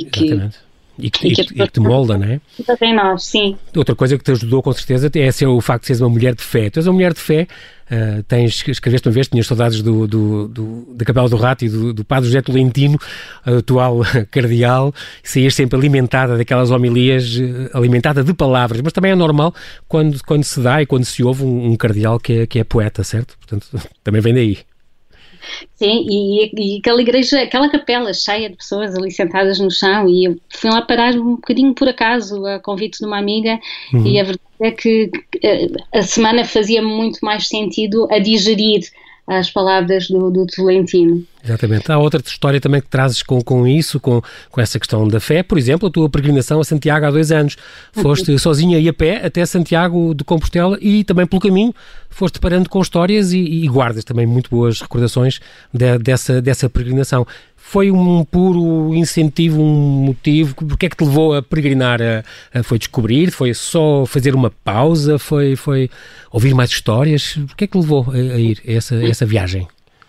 e 0.98 1.10
que, 1.10 1.28
e, 1.28 1.32
que, 1.32 1.42
e 1.42 1.44
que 1.44 1.68
te 1.68 1.78
molda, 1.78 2.18
não 2.18 2.26
é? 2.26 2.40
Em 2.82 2.92
nós, 2.92 3.24
sim. 3.24 3.56
Outra 3.76 3.94
coisa 3.94 4.18
que 4.18 4.24
te 4.24 4.32
ajudou 4.32 4.60
com 4.60 4.72
certeza 4.72 5.08
é 5.14 5.30
ser 5.30 5.46
o 5.46 5.60
facto 5.60 5.82
de 5.82 5.86
seres 5.86 6.00
uma 6.00 6.08
mulher 6.08 6.34
de 6.34 6.42
fé. 6.42 6.68
Tu 6.70 6.80
és 6.80 6.86
uma 6.88 6.94
mulher 6.94 7.14
de 7.14 7.20
fé, 7.20 7.46
uh, 7.88 8.20
tens, 8.24 8.66
escreveste 8.66 9.06
uma 9.06 9.14
vez, 9.14 9.28
tinhas 9.28 9.46
saudades 9.46 9.80
do, 9.80 10.08
do, 10.08 10.48
do, 10.48 10.88
da 10.96 11.04
Capela 11.04 11.28
do 11.28 11.36
Rato 11.36 11.64
e 11.64 11.68
do, 11.68 11.92
do 11.92 12.04
Padre 12.04 12.26
José 12.26 12.42
Tolentino, 12.42 12.98
atual 13.44 14.00
cardeal, 14.28 14.92
saías 15.22 15.54
sempre 15.54 15.78
alimentada 15.78 16.36
daquelas 16.36 16.72
homilias, 16.72 17.38
eh, 17.40 17.70
alimentada 17.74 18.24
de 18.24 18.34
palavras, 18.34 18.80
mas 18.82 18.92
também 18.92 19.12
é 19.12 19.14
normal 19.14 19.54
quando, 19.86 20.18
quando 20.24 20.42
se 20.42 20.60
dá 20.60 20.82
e 20.82 20.86
quando 20.86 21.04
se 21.04 21.22
ouve 21.22 21.44
um, 21.44 21.70
um 21.70 21.76
cardeal 21.76 22.18
que 22.18 22.40
é, 22.40 22.46
que 22.46 22.58
é 22.58 22.64
poeta, 22.64 23.04
certo? 23.04 23.36
Portanto, 23.38 23.68
também 24.02 24.20
vem 24.20 24.34
daí. 24.34 24.58
Sim, 25.74 26.06
e, 26.08 26.50
e, 26.54 26.78
aquela 26.78 27.00
igreja, 27.00 27.40
aquela 27.42 27.68
capela 27.68 28.12
cheia 28.12 28.50
de 28.50 28.56
pessoas 28.56 28.94
ali 28.94 29.10
sentadas 29.10 29.58
no 29.58 29.70
chão, 29.70 30.08
e 30.08 30.26
eu 30.26 30.36
fui 30.50 30.70
lá 30.70 30.82
parar 30.82 31.14
um 31.14 31.36
bocadinho 31.36 31.74
por 31.74 31.88
acaso, 31.88 32.44
a 32.46 32.58
convite 32.58 32.98
de 32.98 33.06
uma 33.06 33.18
amiga, 33.18 33.58
uhum. 33.92 34.06
e 34.06 34.20
a 34.20 34.24
verdade 34.24 34.40
é 34.60 34.70
que 34.70 35.10
a 35.94 36.02
semana 36.02 36.44
fazia 36.44 36.82
muito 36.82 37.20
mais 37.22 37.48
sentido 37.48 38.08
a 38.10 38.18
digerir 38.18 38.80
as 39.28 39.50
palavras 39.50 40.08
do, 40.08 40.30
do 40.30 40.46
Tolentino. 40.46 41.22
Exatamente. 41.44 41.92
Há 41.92 41.98
outra 41.98 42.20
história 42.24 42.60
também 42.60 42.80
que 42.80 42.88
trazes 42.88 43.22
com, 43.22 43.40
com 43.42 43.66
isso, 43.66 44.00
com, 44.00 44.22
com 44.50 44.60
essa 44.60 44.78
questão 44.78 45.06
da 45.06 45.20
fé. 45.20 45.42
Por 45.42 45.58
exemplo, 45.58 45.88
a 45.88 45.92
tua 45.92 46.08
peregrinação 46.08 46.60
a 46.60 46.64
Santiago 46.64 47.04
há 47.04 47.10
dois 47.10 47.30
anos. 47.30 47.56
Foste 47.92 48.32
uhum. 48.32 48.38
sozinha 48.38 48.78
e 48.78 48.88
a 48.88 48.92
pé 48.92 49.24
até 49.24 49.44
Santiago 49.44 50.14
de 50.14 50.24
Compostela 50.24 50.78
e 50.80 51.04
também 51.04 51.26
pelo 51.26 51.40
caminho 51.40 51.74
foste 52.18 52.40
parando 52.40 52.68
com 52.68 52.80
histórias 52.80 53.32
e, 53.32 53.38
e 53.38 53.68
guardas 53.68 54.02
também 54.02 54.26
muito 54.26 54.50
boas 54.50 54.80
recordações 54.80 55.40
de, 55.72 55.98
dessa, 55.98 56.42
dessa 56.42 56.68
peregrinação. 56.68 57.26
Foi 57.70 57.90
um 57.90 58.24
puro 58.24 58.94
incentivo, 58.94 59.60
um 59.60 60.06
motivo? 60.06 60.54
Porque 60.54 60.86
é 60.86 60.88
que 60.88 60.96
te 60.96 61.04
levou 61.04 61.34
a 61.34 61.42
peregrinar? 61.42 62.00
A, 62.00 62.24
a, 62.58 62.62
foi 62.62 62.78
descobrir? 62.78 63.30
Foi 63.30 63.52
só 63.52 64.06
fazer 64.06 64.34
uma 64.34 64.48
pausa? 64.48 65.18
Foi, 65.18 65.54
foi 65.54 65.90
ouvir 66.32 66.54
mais 66.54 66.70
histórias? 66.70 67.36
O 67.36 67.54
que 67.54 67.64
é 67.64 67.66
que 67.66 67.72
te 67.72 67.78
levou 67.78 68.06
a, 68.08 68.14
a 68.14 68.38
ir 68.38 68.58
a 68.66 68.72
essa, 68.72 68.94
essa 69.04 69.26
viagem? 69.26 69.68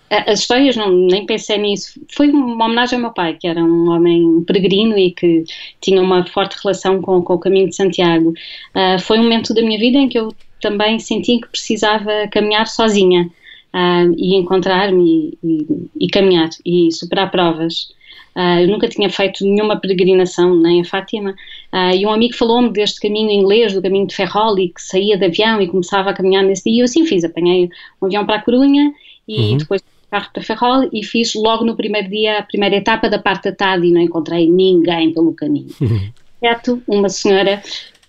As 0.10 0.40
histórias, 0.40 0.78
não, 0.78 0.90
nem 0.90 1.26
pensei 1.26 1.58
nisso. 1.58 2.00
Foi 2.16 2.30
uma 2.30 2.64
homenagem 2.64 2.96
ao 2.96 3.02
meu 3.02 3.12
pai, 3.12 3.36
que 3.38 3.46
era 3.46 3.62
um 3.62 3.90
homem 3.90 4.42
peregrino 4.48 4.98
e 4.98 5.12
que 5.12 5.44
tinha 5.82 6.02
uma 6.02 6.26
forte 6.28 6.56
relação 6.64 7.02
com, 7.02 7.22
com 7.22 7.34
o 7.34 7.40
caminho 7.40 7.68
de 7.68 7.76
Santiago. 7.76 8.30
Uh, 8.74 8.98
foi 9.02 9.20
um 9.20 9.24
momento 9.24 9.54
da 9.54 9.62
minha 9.62 9.78
vida 9.78 9.98
em 9.98 10.08
que 10.08 10.18
eu 10.18 10.34
também 10.62 10.98
senti 10.98 11.40
que 11.40 11.48
precisava 11.50 12.26
caminhar 12.32 12.68
sozinha 12.68 13.30
uh, 13.74 14.14
e 14.18 14.36
encontrar-me 14.36 15.38
e, 15.44 15.48
e, 15.48 16.06
e, 16.06 16.08
caminhar 16.08 16.50
e 16.66 16.92
superar 16.92 17.32
provas. 17.32 17.90
Uh, 18.36 18.62
eu 18.62 18.68
nunca 18.68 18.88
tinha 18.88 19.10
feito 19.10 19.44
nenhuma 19.44 19.78
peregrinação, 19.78 20.56
nem 20.56 20.82
a 20.82 20.86
Fátima, 20.86 21.32
uh, 21.74 21.96
e 21.96 22.06
um 22.06 22.12
amigo 22.12 22.36
falou-me 22.36 22.70
deste 22.70 23.00
caminho 23.00 23.32
inglês, 23.32 23.74
do 23.74 23.82
caminho 23.82 24.08
de 24.08 24.16
Ferrol, 24.16 24.56
que 24.56 24.72
saía 24.78 25.18
de 25.18 25.26
avião 25.26 25.62
e 25.62 25.68
começava 25.68 26.12
a 26.12 26.14
caminhar 26.14 26.44
nesse 26.44 26.64
dia, 26.64 26.78
e 26.78 26.80
eu 26.80 26.86
assim 26.86 27.06
fiz, 27.06 27.24
apanhei 27.24 27.70
um 28.02 28.06
avião 28.06 28.26
para 28.26 28.36
a 28.36 28.42
Corunha 28.42 28.94
e 29.28 29.52
uhum. 29.52 29.58
depois 29.58 29.82
carro 30.10 30.30
para 30.34 30.44
Ferrol 30.44 30.90
e 30.92 31.04
fiz 31.04 31.34
logo 31.36 31.64
no 31.64 31.76
primeiro 31.76 32.10
dia 32.10 32.40
a 32.40 32.44
primeira 32.44 32.76
etapa 32.76 33.10
da 33.10 33.20
parte 33.20 33.50
da 33.50 33.56
tarde 33.56 33.88
e 33.88 33.92
não 33.92 34.02
encontrei 34.02 34.50
ninguém 34.50 35.14
pelo 35.14 35.34
caminho. 35.34 35.70
Uhum. 35.80 36.12
Certo, 36.40 36.82
uma 36.88 37.10
senhora 37.10 37.62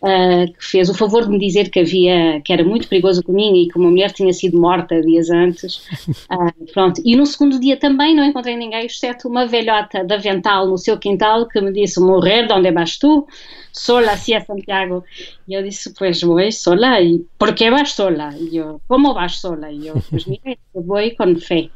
uh, 0.03 0.53
que 0.53 0.65
fez 0.65 0.89
o 0.89 0.95
favor 0.95 1.25
de 1.25 1.31
me 1.31 1.39
dizer 1.39 1.71
que 1.71 1.81
havia 1.81 2.41
que 2.43 2.53
era 2.53 2.65
muito 2.65 2.89
perigoso 2.89 3.21
o 3.21 3.25
caminho 3.25 3.57
e 3.57 3.69
que 3.69 3.79
uma 3.79 3.91
mulher 3.91 4.13
tinha 4.13 4.33
sido 4.33 4.59
morta 4.59 5.01
dias 5.01 5.31
antes. 5.31 5.87
Uh, 6.31 6.65
pronto. 6.73 7.01
E 7.05 7.17
no 7.17 7.27
segundo 7.27 7.59
dia 7.61 7.77
também 7.77 8.15
não 8.15 8.25
encontrei 8.25 8.57
ninguém, 8.57 8.87
exceto 8.87 9.29
uma 9.29 9.47
velhota 9.47 10.05
da 10.05 10.17
Vental 10.17 10.67
no 10.67 10.79
seu 10.79 10.99
quintal 10.99 11.47
que 11.47 11.61
me 11.61 11.73
disse: 11.73 12.01
Morrer, 12.01 12.47
de 12.47 12.53
onde 12.53 12.71
vas 12.73 12.99
tu? 12.99 13.27
Sola, 13.73 14.13
assim 14.13 14.35
a 14.35 14.41
Santiago. 14.41 15.05
E 15.47 15.55
eu 15.55 15.63
disse: 15.63 15.95
Pois 15.97 16.21
vou 16.23 16.51
sola. 16.51 17.01
E 17.01 17.25
por 17.39 17.55
que 17.55 17.71
vas 17.71 17.93
sola? 17.93 18.35
E 18.39 18.57
eu: 18.57 18.81
Como 18.89 19.15
vas 19.15 19.41
sola? 19.41 19.71
E 19.71 19.87
eu: 19.87 19.95
Pois 20.11 20.27
mira, 20.27 20.57
vou 20.75 20.99
com 21.17 21.37
fé 21.37 21.71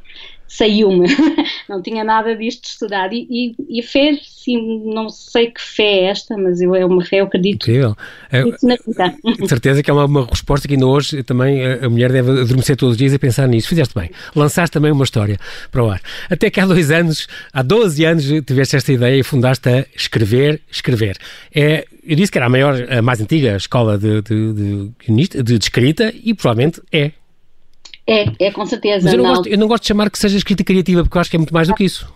saiu-me, 0.55 1.09
não 1.69 1.83
tinha 1.83 2.05
nada 2.05 2.37
disto 2.37 2.65
estudado. 2.67 3.13
E, 3.13 3.27
e, 3.29 3.55
e, 3.69 3.81
a 3.81 3.83
fé, 3.83 4.17
sim, 4.23 4.85
não 4.85 5.09
sei 5.09 5.51
que 5.51 5.61
fé 5.61 5.83
é 5.83 6.05
esta, 6.05 6.37
mas 6.37 6.61
eu, 6.61 6.77
é 6.77 6.87
uma 6.87 7.05
fé, 7.05 7.21
eu 7.21 7.25
acredito. 7.25 7.69
Incrível. 7.69 7.97
É, 8.31 8.45
de 8.45 9.49
certeza 9.49 9.83
que 9.83 9.91
é 9.91 9.93
uma, 9.93 10.05
uma, 10.05 10.27
resposta 10.27 10.69
que 10.69 10.75
ainda 10.75 10.87
hoje 10.87 11.25
também 11.25 11.61
a, 11.65 11.87
a, 11.87 11.91
mulher 11.91 12.13
deve 12.13 12.31
adormecer 12.31 12.77
todos 12.77 12.93
os 12.93 12.97
dias 12.97 13.13
e 13.13 13.19
pensar 13.19 13.49
nisso. 13.49 13.69
Fizeste 13.69 13.95
bem. 13.99 14.11
Lançaste 14.35 14.73
também 14.73 14.93
uma 14.93 15.03
história 15.03 15.39
para 15.73 15.83
o 15.83 15.91
ar. 15.91 16.01
Até 16.31 16.49
que 16.51 16.61
há 16.61 16.67
dois 16.67 16.89
anos, 16.93 17.27
há 17.53 17.61
12 17.61 18.05
anos, 18.05 18.25
tiveste 18.47 18.77
esta 18.77 18.93
ideia 18.93 19.19
e 19.19 19.25
fundaste 19.25 19.69
a 19.69 19.85
Escrever, 19.97 20.61
Escrever. 20.71 21.17
É, 21.53 21.85
eu 22.07 22.15
disse 22.15 22.31
que 22.31 22.39
era 22.39 22.47
a 22.47 22.51
maior, 22.51 22.77
a 22.93 23.03
mais 23.03 23.21
antiga 23.21 23.57
escola 23.57 23.99
de, 23.99 24.23
de, 24.23 24.93
de, 25.03 25.43
de 25.43 25.55
escrita 25.55 26.15
e 26.23 26.33
provavelmente 26.33 26.81
é 26.93 27.11
é, 28.07 28.27
é 28.39 28.51
com 28.51 28.67
certeza. 28.67 29.05
Mas 29.05 29.13
eu 29.13 29.19
não, 29.19 29.25
não. 29.25 29.35
Gosto, 29.35 29.49
eu 29.49 29.59
não 29.59 29.69
gosto 29.69 29.83
de 29.83 29.89
chamar 29.89 30.11
que 30.11 30.19
seja 30.19 30.37
escrita 30.37 30.63
criativa, 30.63 31.03
porque 31.03 31.17
eu 31.17 31.21
acho 31.21 31.31
que 31.31 31.37
é 31.37 31.39
muito 31.39 31.55
mais 31.55 31.69
do 31.69 31.75
que 31.75 31.85
isso. 31.85 32.07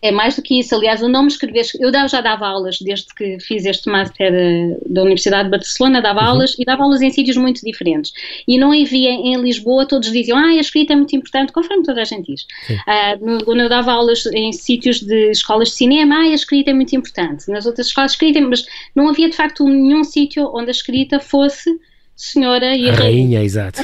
É 0.00 0.12
mais 0.12 0.36
do 0.36 0.42
que 0.42 0.60
isso, 0.60 0.76
aliás, 0.76 1.02
o 1.02 1.08
nome 1.08 1.26
escrever, 1.26 1.66
eu 1.80 1.90
já 2.08 2.20
dava 2.20 2.46
aulas 2.46 2.78
desde 2.80 3.12
que 3.16 3.40
fiz 3.40 3.64
este 3.64 3.90
master 3.90 4.32
eh, 4.32 4.76
da 4.86 5.02
Universidade 5.02 5.46
de 5.46 5.50
Barcelona, 5.50 6.00
dava 6.00 6.20
uhum. 6.20 6.26
aulas 6.26 6.54
e 6.56 6.64
dava 6.64 6.84
aulas 6.84 7.02
em 7.02 7.10
sítios 7.10 7.36
muito 7.36 7.60
diferentes. 7.64 8.12
E 8.46 8.58
não 8.58 8.70
havia 8.70 9.10
em 9.10 9.36
Lisboa, 9.42 9.86
todos 9.86 10.12
diziam, 10.12 10.38
ah, 10.38 10.50
a 10.50 10.54
escrita 10.54 10.92
é 10.92 10.96
muito 10.96 11.16
importante, 11.16 11.52
conforme 11.52 11.82
toda 11.82 12.00
a 12.00 12.04
gente 12.04 12.32
diz. 12.32 12.42
Uh, 12.42 13.44
quando 13.44 13.60
eu 13.60 13.68
dava 13.68 13.90
aulas 13.90 14.24
em 14.26 14.52
sítios 14.52 15.00
de 15.00 15.32
escolas 15.32 15.70
de 15.70 15.74
cinema, 15.74 16.14
ah, 16.14 16.22
a 16.22 16.34
escrita 16.34 16.70
é 16.70 16.74
muito 16.74 16.94
importante. 16.94 17.50
Nas 17.50 17.66
outras 17.66 17.88
escolas, 17.88 18.12
escrita, 18.12 18.40
mas 18.40 18.64
não 18.94 19.08
havia 19.08 19.28
de 19.28 19.34
facto 19.34 19.64
nenhum 19.64 20.04
sítio 20.04 20.48
onde 20.54 20.68
a 20.68 20.70
escrita 20.70 21.18
fosse 21.18 21.76
senhora 22.18 22.76
e 22.76 22.90
a, 22.90 22.92
a 22.92 22.96
rainha, 22.96 23.38
rainha, 23.38 23.42
exato. 23.44 23.80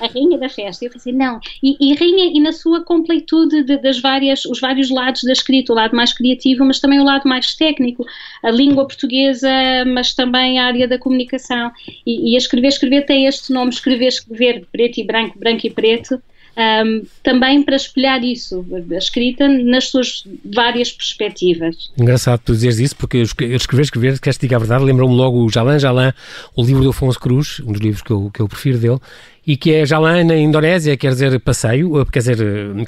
A 0.00 0.06
rainha 0.08 0.36
da 0.36 0.48
festa. 0.48 0.84
Eu 0.84 0.90
pensei, 0.90 1.12
não. 1.12 1.38
E, 1.62 1.76
e 1.80 1.94
rainha, 1.94 2.24
e 2.24 2.40
na 2.40 2.50
sua 2.52 2.84
completude 2.84 3.62
de, 3.62 3.78
das 3.78 4.00
várias, 4.00 4.44
os 4.44 4.60
vários 4.60 4.90
lados 4.90 5.22
da 5.22 5.32
escrita, 5.32 5.72
o 5.72 5.76
lado 5.76 5.94
mais 5.94 6.12
criativo, 6.12 6.64
mas 6.64 6.80
também 6.80 6.98
o 6.98 7.04
lado 7.04 7.28
mais 7.28 7.54
técnico, 7.54 8.04
a 8.42 8.50
língua 8.50 8.84
portuguesa, 8.86 9.48
mas 9.86 10.12
também 10.12 10.58
a 10.58 10.66
área 10.66 10.88
da 10.88 10.98
comunicação. 10.98 11.70
E, 12.04 12.32
e 12.32 12.34
a 12.34 12.38
escrever, 12.38 12.68
escrever 12.68 13.06
tem 13.06 13.26
este 13.26 13.52
nome, 13.52 13.70
escrever, 13.70 14.08
escrever, 14.08 14.66
preto 14.72 14.98
e 14.98 15.04
branco, 15.04 15.38
branco 15.38 15.66
e 15.66 15.70
preto, 15.70 16.20
um, 16.56 17.02
também 17.22 17.62
para 17.62 17.76
espelhar 17.76 18.24
isso, 18.24 18.64
a 18.90 18.96
escrita 18.96 19.46
nas 19.48 19.88
suas 19.88 20.24
várias 20.44 20.90
perspectivas. 20.90 21.90
Engraçado 21.98 22.40
tu 22.44 22.52
dizeres 22.52 22.78
isso, 22.78 22.96
porque 22.96 23.18
eu 23.18 23.22
escrever, 23.22 23.82
escrever, 23.82 24.20
queres 24.20 24.38
te 24.38 24.46
dizer 24.46 24.56
a 24.56 24.58
verdade, 24.58 24.84
lembra-me 24.84 25.14
logo 25.14 25.44
o 25.44 25.50
Jalan 25.50 25.78
Jalan, 25.78 26.14
o 26.54 26.64
livro 26.64 26.82
do 26.82 26.90
Afonso 26.90 27.20
Cruz, 27.20 27.60
um 27.60 27.72
dos 27.72 27.80
livros 27.80 28.02
que 28.02 28.10
eu, 28.10 28.30
que 28.32 28.40
eu 28.40 28.48
prefiro 28.48 28.78
dele, 28.78 28.98
e 29.46 29.56
que 29.56 29.72
é 29.72 29.86
Jalan 29.86 30.24
na 30.24 30.36
Indonésia, 30.36 30.96
quer 30.96 31.10
dizer 31.10 31.38
passeio, 31.40 32.04
quer 32.06 32.18
dizer 32.18 32.38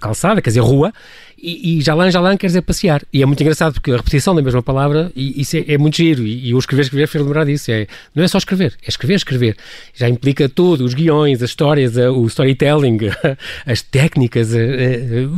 calçada, 0.00 0.40
quer 0.42 0.50
dizer 0.50 0.60
rua, 0.60 0.92
e, 1.40 1.78
e 1.78 1.80
Jalan 1.80 2.10
Jalan 2.10 2.36
quer 2.36 2.48
dizer 2.48 2.62
passear. 2.62 3.02
E 3.12 3.22
é 3.22 3.26
muito 3.26 3.40
engraçado 3.40 3.74
porque 3.74 3.92
a 3.92 3.96
repetição 3.96 4.34
da 4.34 4.42
mesma 4.42 4.62
palavra, 4.62 5.12
e 5.14 5.40
isso 5.40 5.56
é, 5.56 5.64
é 5.68 5.78
muito 5.78 5.96
giro, 5.96 6.22
e, 6.22 6.48
e 6.48 6.54
o 6.54 6.58
escrever, 6.58 6.82
escrever 6.82 7.06
fez 7.06 7.24
lembrar 7.24 7.44
disso. 7.44 7.70
É, 7.70 7.86
não 8.14 8.24
é 8.24 8.28
só 8.28 8.38
escrever, 8.38 8.74
é 8.82 8.88
escrever, 8.88 9.14
escrever. 9.14 9.56
Já 9.94 10.08
implica 10.08 10.48
tudo, 10.48 10.84
os 10.84 10.94
guiões, 10.94 11.42
as 11.42 11.50
histórias, 11.50 11.96
o 11.96 12.26
storytelling, 12.26 12.98
as 13.64 13.82
técnicas, 13.82 14.50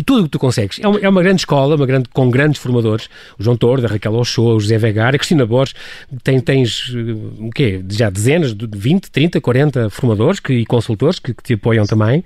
tudo 0.06 0.22
o 0.22 0.24
que 0.24 0.30
tu 0.30 0.38
consegues. 0.38 0.78
É 0.80 0.88
uma, 0.88 0.98
é 1.00 1.08
uma, 1.08 1.22
grande 1.22 1.42
escola, 1.42 1.76
uma 1.76 1.86
grande, 1.86 2.08
com 2.12 2.30
grandes 2.30 2.60
formadores, 2.60 3.08
o 3.38 3.42
João 3.42 3.56
Torda, 3.56 3.86
a 3.86 3.90
Raquel 3.90 4.14
Ochoa, 4.14 4.54
o 4.54 4.60
José 4.60 4.78
Vegar, 4.78 5.14
a 5.14 5.18
Cristina 5.18 5.44
Borges, 5.44 5.74
tem, 6.22 6.40
tens 6.40 6.92
o 7.38 7.50
quê? 7.54 7.84
Já 7.90 8.08
dezenas, 8.10 8.54
de 8.54 8.66
20, 8.72 9.10
30, 9.10 9.40
40 9.40 9.90
formadores 9.90 10.40
que, 10.40 10.52
e 10.52 10.66
consultores 10.66 11.18
que, 11.18 11.34
que 11.34 11.42
te 11.42 11.54
apoiam 11.54 11.86
também? 11.86 12.24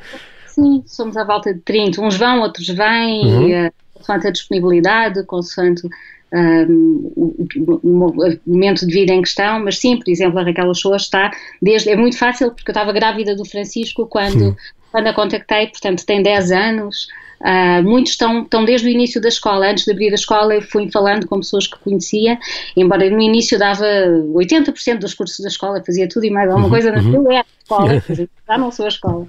Sim, 0.54 0.84
somos 0.86 1.16
à 1.16 1.24
volta 1.24 1.52
de 1.52 1.60
30. 1.60 2.00
Uns 2.00 2.16
vão, 2.16 2.40
outros 2.40 2.68
vêm, 2.68 3.26
uhum. 3.26 3.48
e, 3.48 3.66
uh, 3.66 3.72
consoante 3.92 4.28
a 4.28 4.30
disponibilidade, 4.30 5.24
consoante 5.24 5.88
um, 6.32 7.12
o, 7.16 7.80
o, 7.82 8.40
momento 8.46 8.86
de 8.86 8.92
vida 8.92 9.12
em 9.12 9.22
questão, 9.22 9.62
mas 9.64 9.78
sim, 9.78 9.96
por 9.96 10.08
exemplo, 10.08 10.38
a 10.38 10.44
Raquel 10.44 10.68
Ochoa 10.68 10.96
está 10.96 11.32
desde. 11.60 11.90
É 11.90 11.96
muito 11.96 12.16
fácil 12.16 12.52
porque 12.52 12.70
eu 12.70 12.72
estava 12.72 12.92
grávida 12.92 13.34
do 13.34 13.44
Francisco 13.44 14.06
quando, 14.06 14.56
quando 14.92 15.08
a 15.08 15.12
contactei, 15.12 15.66
portanto 15.68 16.06
tem 16.06 16.22
10 16.22 16.52
anos. 16.52 17.08
Uh, 17.40 17.82
muitos 17.82 18.12
estão, 18.12 18.42
estão 18.42 18.64
desde 18.64 18.86
o 18.86 18.90
início 18.90 19.20
da 19.20 19.28
escola. 19.28 19.68
Antes 19.68 19.84
de 19.84 19.90
abrir 19.90 20.12
a 20.12 20.14
escola, 20.14 20.54
eu 20.54 20.62
fui 20.62 20.88
falando 20.90 21.26
com 21.26 21.38
pessoas 21.40 21.66
que 21.66 21.78
conhecia, 21.80 22.38
embora 22.76 23.10
no 23.10 23.20
início 23.20 23.58
dava 23.58 23.84
80% 23.84 24.98
dos 24.98 25.14
cursos 25.14 25.40
da 25.40 25.48
escola, 25.48 25.82
fazia 25.84 26.08
tudo 26.08 26.24
e 26.24 26.30
mais 26.30 26.48
alguma 26.48 26.66
uhum, 26.66 26.70
coisa, 26.70 26.92
mas 26.92 27.04
uhum. 27.04 27.14
eu 27.14 27.32
era 27.32 27.44
escola, 27.64 28.02
já 28.46 28.58
não 28.58 28.70
sou 28.70 28.84
a 28.84 28.88
escola. 28.88 29.26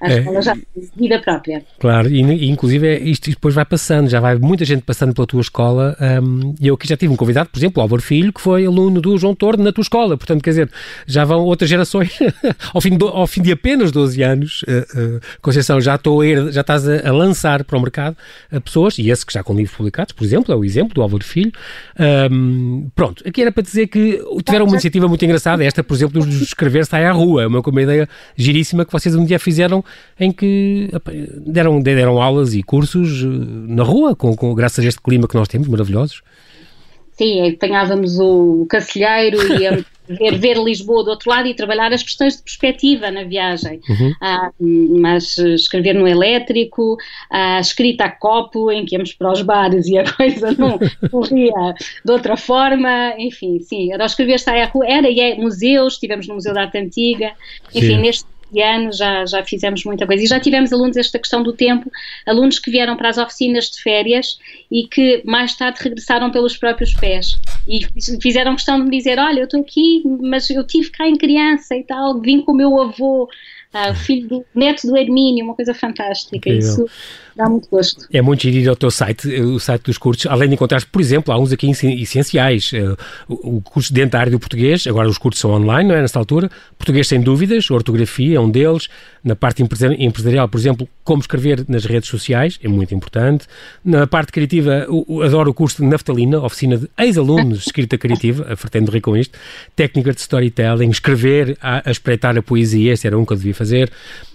A 0.00 0.10
é. 0.10 0.18
escola 0.18 0.42
já 0.42 0.54
tem 0.54 0.90
vida 0.96 1.18
própria. 1.20 1.64
Claro, 1.78 2.08
e, 2.08 2.20
e 2.20 2.48
inclusive 2.48 2.86
é 2.86 2.98
isto 3.00 3.30
depois 3.30 3.54
vai 3.54 3.64
passando, 3.64 4.08
já 4.08 4.20
vai 4.20 4.36
muita 4.36 4.64
gente 4.64 4.82
passando 4.82 5.14
pela 5.14 5.26
tua 5.26 5.40
escola. 5.40 5.96
Um, 6.22 6.54
eu 6.60 6.74
aqui 6.74 6.86
já 6.86 6.96
tive 6.96 7.12
um 7.12 7.16
convidado, 7.16 7.48
por 7.50 7.58
exemplo, 7.58 7.80
o 7.80 7.82
Álvaro 7.82 8.02
Filho, 8.02 8.32
que 8.32 8.40
foi 8.40 8.66
aluno 8.66 9.00
do 9.00 9.16
João 9.16 9.34
Torno 9.34 9.64
na 9.64 9.72
tua 9.72 9.82
escola. 9.82 10.16
Portanto, 10.16 10.42
quer 10.42 10.50
dizer, 10.50 10.70
já 11.06 11.24
vão 11.24 11.40
outras 11.40 11.68
gerações, 11.68 12.18
ao, 12.72 12.80
fim 12.80 12.96
de, 12.96 13.04
ao 13.04 13.26
fim 13.26 13.42
de 13.42 13.52
apenas 13.52 13.90
12 13.90 14.22
anos, 14.22 14.62
uh, 14.62 15.16
uh, 15.16 15.20
Conceição, 15.40 15.80
já, 15.80 15.94
estou 15.94 16.20
a, 16.20 16.50
já 16.50 16.60
estás 16.60 16.86
a, 16.86 17.08
a, 17.08 17.12
lançar 17.12 17.64
para 17.64 17.78
o 17.78 17.80
mercado 17.80 18.16
a 18.52 18.60
pessoas, 18.60 18.98
e 18.98 19.10
esse 19.10 19.24
que 19.24 19.32
já 19.32 19.42
com 19.42 19.54
livros 19.54 19.76
publicados, 19.76 20.12
por 20.12 20.24
exemplo, 20.24 20.52
é 20.52 20.56
o 20.56 20.64
exemplo 20.64 20.94
do 20.94 21.02
Álvaro 21.02 21.24
Filho. 21.24 21.52
Um, 22.30 22.90
pronto, 22.94 23.26
aqui 23.26 23.40
era 23.42 23.50
para 23.50 23.62
dizer 23.62 23.86
que 23.86 24.22
tiveram 24.44 24.66
uma 24.66 24.74
iniciativa 24.74 25.08
muito 25.08 25.24
engraçada, 25.24 25.64
esta, 25.64 25.82
por 25.82 25.94
exemplo, 25.94 26.26
de 26.26 26.42
escrever 26.42 26.84
sai 26.84 27.04
à 27.04 27.12
rua, 27.12 27.42
é 27.42 27.46
uma, 27.46 27.62
uma 27.78 27.82
ideia 27.82 28.08
giríssima 28.36 28.84
que 28.84 28.92
vocês 28.92 29.14
um 29.14 29.24
dia 29.24 29.38
fizeram 29.38 29.84
em 30.18 30.30
que 30.32 30.90
deram, 31.46 31.80
deram 31.80 32.20
aulas 32.20 32.54
e 32.54 32.62
cursos 32.62 33.22
eh, 33.22 33.26
na 33.26 33.82
rua, 33.82 34.14
com, 34.14 34.34
com, 34.36 34.54
graças 34.54 34.84
a 34.84 34.88
este 34.88 35.00
clima 35.00 35.26
que 35.26 35.34
nós 35.34 35.48
temos, 35.48 35.68
maravilhosos. 35.68 36.22
Sim, 37.12 37.50
apanhávamos 37.50 38.18
o 38.20 38.66
cacilheiro 38.68 39.38
e 39.54 39.66
ver, 40.08 40.38
ver 40.38 40.56
Lisboa 40.58 41.04
do 41.04 41.10
outro 41.10 41.30
lado 41.30 41.48
e 41.48 41.54
trabalhar 41.54 41.92
as 41.92 42.02
questões 42.02 42.36
de 42.36 42.42
perspectiva 42.42 43.10
na 43.10 43.24
viagem. 43.24 43.80
Uhum. 43.88 44.12
Ah, 44.20 44.50
mas 44.58 45.38
escrever 45.38 45.94
no 45.94 46.06
elétrico, 46.06 46.96
a 47.30 47.60
escrita 47.60 48.04
a 48.04 48.10
copo, 48.10 48.70
em 48.70 48.84
que 48.84 48.94
íamos 48.94 49.12
para 49.12 49.32
os 49.32 49.42
bares 49.42 49.86
e 49.86 49.98
a 49.98 50.04
coisa 50.12 50.52
não 50.52 50.78
corria 51.10 51.74
de 52.04 52.12
outra 52.12 52.36
forma. 52.36 53.14
Enfim, 53.18 53.60
sim, 53.60 53.92
era 53.92 54.04
escrever 54.04 54.38
rua, 54.72 54.86
era 54.86 55.08
e 55.08 55.20
é 55.20 55.34
museus, 55.36 55.94
estivemos 55.94 56.26
no 56.26 56.34
Museu 56.34 56.54
da 56.54 56.62
Arte 56.62 56.78
Antiga, 56.78 57.32
enfim, 57.74 57.80
sim. 57.80 57.98
neste 57.98 58.37
anos 58.56 58.96
já, 58.96 59.26
já 59.26 59.44
fizemos 59.44 59.84
muita 59.84 60.06
coisa. 60.06 60.22
E 60.22 60.26
já 60.26 60.40
tivemos 60.40 60.72
alunos, 60.72 60.96
esta 60.96 61.18
questão 61.18 61.42
do 61.42 61.52
tempo, 61.52 61.90
alunos 62.26 62.58
que 62.58 62.70
vieram 62.70 62.96
para 62.96 63.08
as 63.08 63.18
oficinas 63.18 63.70
de 63.70 63.80
férias 63.82 64.38
e 64.70 64.86
que 64.86 65.22
mais 65.24 65.54
tarde 65.54 65.80
regressaram 65.82 66.30
pelos 66.30 66.56
próprios 66.56 66.94
pés. 66.94 67.38
E 67.66 67.80
fizeram 68.20 68.54
questão 68.54 68.78
de 68.78 68.84
me 68.84 68.96
dizer: 68.96 69.18
Olha, 69.18 69.40
eu 69.40 69.44
estou 69.44 69.60
aqui, 69.60 70.02
mas 70.20 70.48
eu 70.50 70.64
tive 70.64 70.90
cá 70.90 71.06
em 71.06 71.16
criança 71.16 71.76
e 71.76 71.82
tal, 71.82 72.20
vim 72.20 72.40
com 72.40 72.52
o 72.52 72.56
meu 72.56 72.80
avô. 72.80 73.28
Ah, 73.72 73.94
filho 73.94 74.28
do 74.28 74.44
neto 74.54 74.86
do 74.86 74.96
Hermínio, 74.96 75.44
uma 75.44 75.54
coisa 75.54 75.74
fantástica. 75.74 76.36
Incrível. 76.36 76.60
Isso 76.60 76.86
dá 77.38 77.48
muito 77.48 77.68
gosto. 77.70 78.06
É 78.12 78.20
muito 78.20 78.42
giro 78.42 78.56
ir 78.56 78.68
ao 78.68 78.74
teu 78.74 78.90
site, 78.90 79.32
eh, 79.32 79.40
o 79.40 79.60
site 79.60 79.84
dos 79.84 79.96
cursos, 79.96 80.26
além 80.26 80.48
de 80.48 80.54
encontrar, 80.54 80.84
por 80.86 81.00
exemplo, 81.00 81.32
há 81.32 81.38
uns 81.38 81.52
aqui 81.52 81.70
essenciais, 81.70 82.72
eh, 82.74 82.96
o 83.28 83.60
curso 83.60 83.92
dentário 83.92 84.32
do 84.32 84.40
português, 84.40 84.86
agora 84.88 85.08
os 85.08 85.18
cursos 85.18 85.40
são 85.40 85.52
online, 85.52 85.88
não 85.88 85.94
é, 85.94 86.02
nesta 86.02 86.18
altura, 86.18 86.50
português 86.76 87.06
sem 87.06 87.20
dúvidas, 87.20 87.70
ortografia 87.70 88.38
é 88.38 88.40
um 88.40 88.50
deles, 88.50 88.88
na 89.22 89.36
parte 89.36 89.62
empresarial, 89.62 90.48
por 90.48 90.58
exemplo, 90.58 90.88
como 91.04 91.20
escrever 91.20 91.64
nas 91.68 91.84
redes 91.84 92.08
sociais, 92.08 92.58
é 92.62 92.68
muito 92.68 92.92
importante, 92.94 93.46
na 93.84 94.06
parte 94.06 94.32
criativa, 94.32 94.86
adoro 95.24 95.50
o 95.50 95.54
curso 95.54 95.82
de 95.82 95.88
naftalina, 95.88 96.40
oficina 96.40 96.76
de 96.76 96.88
ex-alunos 96.98 97.58
de 97.58 97.64
escrita 97.66 97.96
criativa, 97.96 98.44
pretendo 98.60 98.90
rir 98.90 99.00
com 99.00 99.16
isto, 99.16 99.38
técnica 99.76 100.12
de 100.12 100.20
storytelling, 100.20 100.90
escrever 100.90 101.56
a, 101.60 101.88
a 101.88 101.90
espreitar 101.90 102.36
a 102.36 102.42
poesia, 102.42 102.92
esse 102.94 103.06
era 103.06 103.16
um 103.16 103.24
que 103.24 103.32
eu 103.32 103.36
devia 103.36 103.54
fazer, 103.58 103.90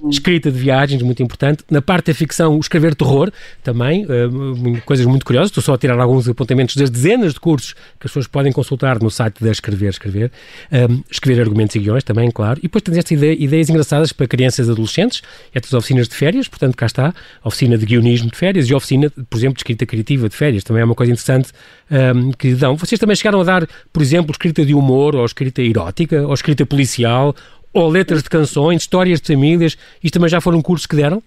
escrita 0.09 0.51
de 0.51 0.59
viagens, 0.59 1.01
muito 1.01 1.23
importante, 1.23 1.63
na 1.71 1.81
parte 1.81 2.07
da 2.07 2.13
ficção, 2.13 2.59
escrever 2.59 2.93
terror 2.93 3.31
também, 3.63 4.05
uh, 4.05 4.81
coisas 4.85 5.05
muito 5.05 5.25
curiosas. 5.25 5.49
Estou 5.49 5.63
só 5.63 5.73
a 5.73 5.77
tirar 5.77 5.99
alguns 5.99 6.27
apontamentos 6.27 6.75
das 6.75 6.89
dezenas 6.89 7.33
de 7.33 7.39
cursos 7.39 7.73
que 7.73 8.05
as 8.05 8.11
pessoas 8.11 8.27
podem 8.27 8.51
consultar 8.51 9.01
no 9.01 9.09
site 9.09 9.43
da 9.43 9.51
Escrever, 9.51 9.89
Escrever. 9.89 10.31
Um, 10.71 11.03
escrever 11.09 11.41
argumentos 11.41 11.75
e 11.75 11.79
guiões 11.79 12.03
também, 12.03 12.29
claro. 12.29 12.59
E 12.59 12.63
depois 12.63 12.81
tens 12.81 12.97
estas 12.97 13.11
ideia, 13.11 13.35
ideias 13.39 13.69
engraçadas 13.69 14.11
para 14.11 14.27
crianças 14.27 14.67
e 14.67 14.71
adolescentes, 14.71 15.21
estas 15.53 15.73
oficinas 15.73 16.07
de 16.07 16.15
férias, 16.15 16.47
portanto 16.47 16.75
cá 16.75 16.85
está, 16.85 17.13
oficina 17.43 17.77
de 17.77 17.85
guionismo 17.85 18.29
de 18.29 18.37
férias 18.37 18.69
e 18.69 18.73
oficina, 18.73 19.09
por 19.09 19.37
exemplo, 19.37 19.55
de 19.55 19.59
escrita 19.59 19.85
criativa 19.85 20.27
de 20.27 20.35
férias, 20.35 20.63
também 20.63 20.81
é 20.81 20.85
uma 20.85 20.95
coisa 20.95 21.11
interessante 21.11 21.51
um, 21.89 22.31
que 22.31 22.53
dão. 22.53 22.75
Vocês 22.75 22.99
também 22.99 23.15
chegaram 23.15 23.41
a 23.41 23.43
dar, 23.43 23.67
por 23.91 24.01
exemplo, 24.01 24.31
escrita 24.31 24.65
de 24.65 24.73
humor, 24.73 25.15
ou 25.15 25.25
escrita 25.25 25.61
erótica, 25.61 26.25
ou 26.27 26.33
escrita 26.33 26.65
policial, 26.65 27.35
ou 27.73 27.89
letras 27.89 28.23
de 28.23 28.29
canções, 28.29 28.83
histórias 28.83 29.19
de 29.19 29.33
famílias, 29.33 29.77
isto 30.03 30.13
também 30.13 30.29
já 30.29 30.39
foram 30.39 30.61
cursos 30.61 30.85
que 30.85 30.95
deram? 30.95 31.21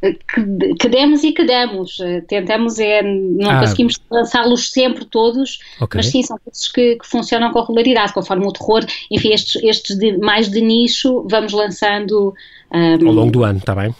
que, 0.00 0.74
que 0.74 0.88
demos 0.88 1.22
e 1.22 1.32
que 1.32 1.44
damos. 1.44 2.00
Eh, 2.00 2.22
tentamos 2.22 2.78
é, 2.78 3.02
não 3.02 3.50
ah. 3.50 3.60
conseguimos 3.60 3.94
lançá-los 4.10 4.70
sempre 4.70 5.04
todos, 5.04 5.58
okay. 5.80 5.98
mas 5.98 6.06
sim, 6.06 6.22
são 6.22 6.38
coisas 6.38 6.68
que, 6.68 6.96
que, 6.96 7.06
funcionam 7.06 7.52
com 7.52 7.60
regularidade, 7.60 8.12
conforme 8.12 8.46
o 8.46 8.52
terror, 8.52 8.84
enfim, 9.10 9.32
estes, 9.32 9.62
estes 9.62 9.98
de, 9.98 10.16
mais 10.18 10.48
de 10.48 10.60
nicho, 10.60 11.26
vamos 11.28 11.52
lançando 11.52 12.32
um, 12.72 13.08
ao 13.08 13.14
longo 13.14 13.30
do 13.30 13.44
ano, 13.44 13.58
está 13.58 13.74
bem? 13.74 13.94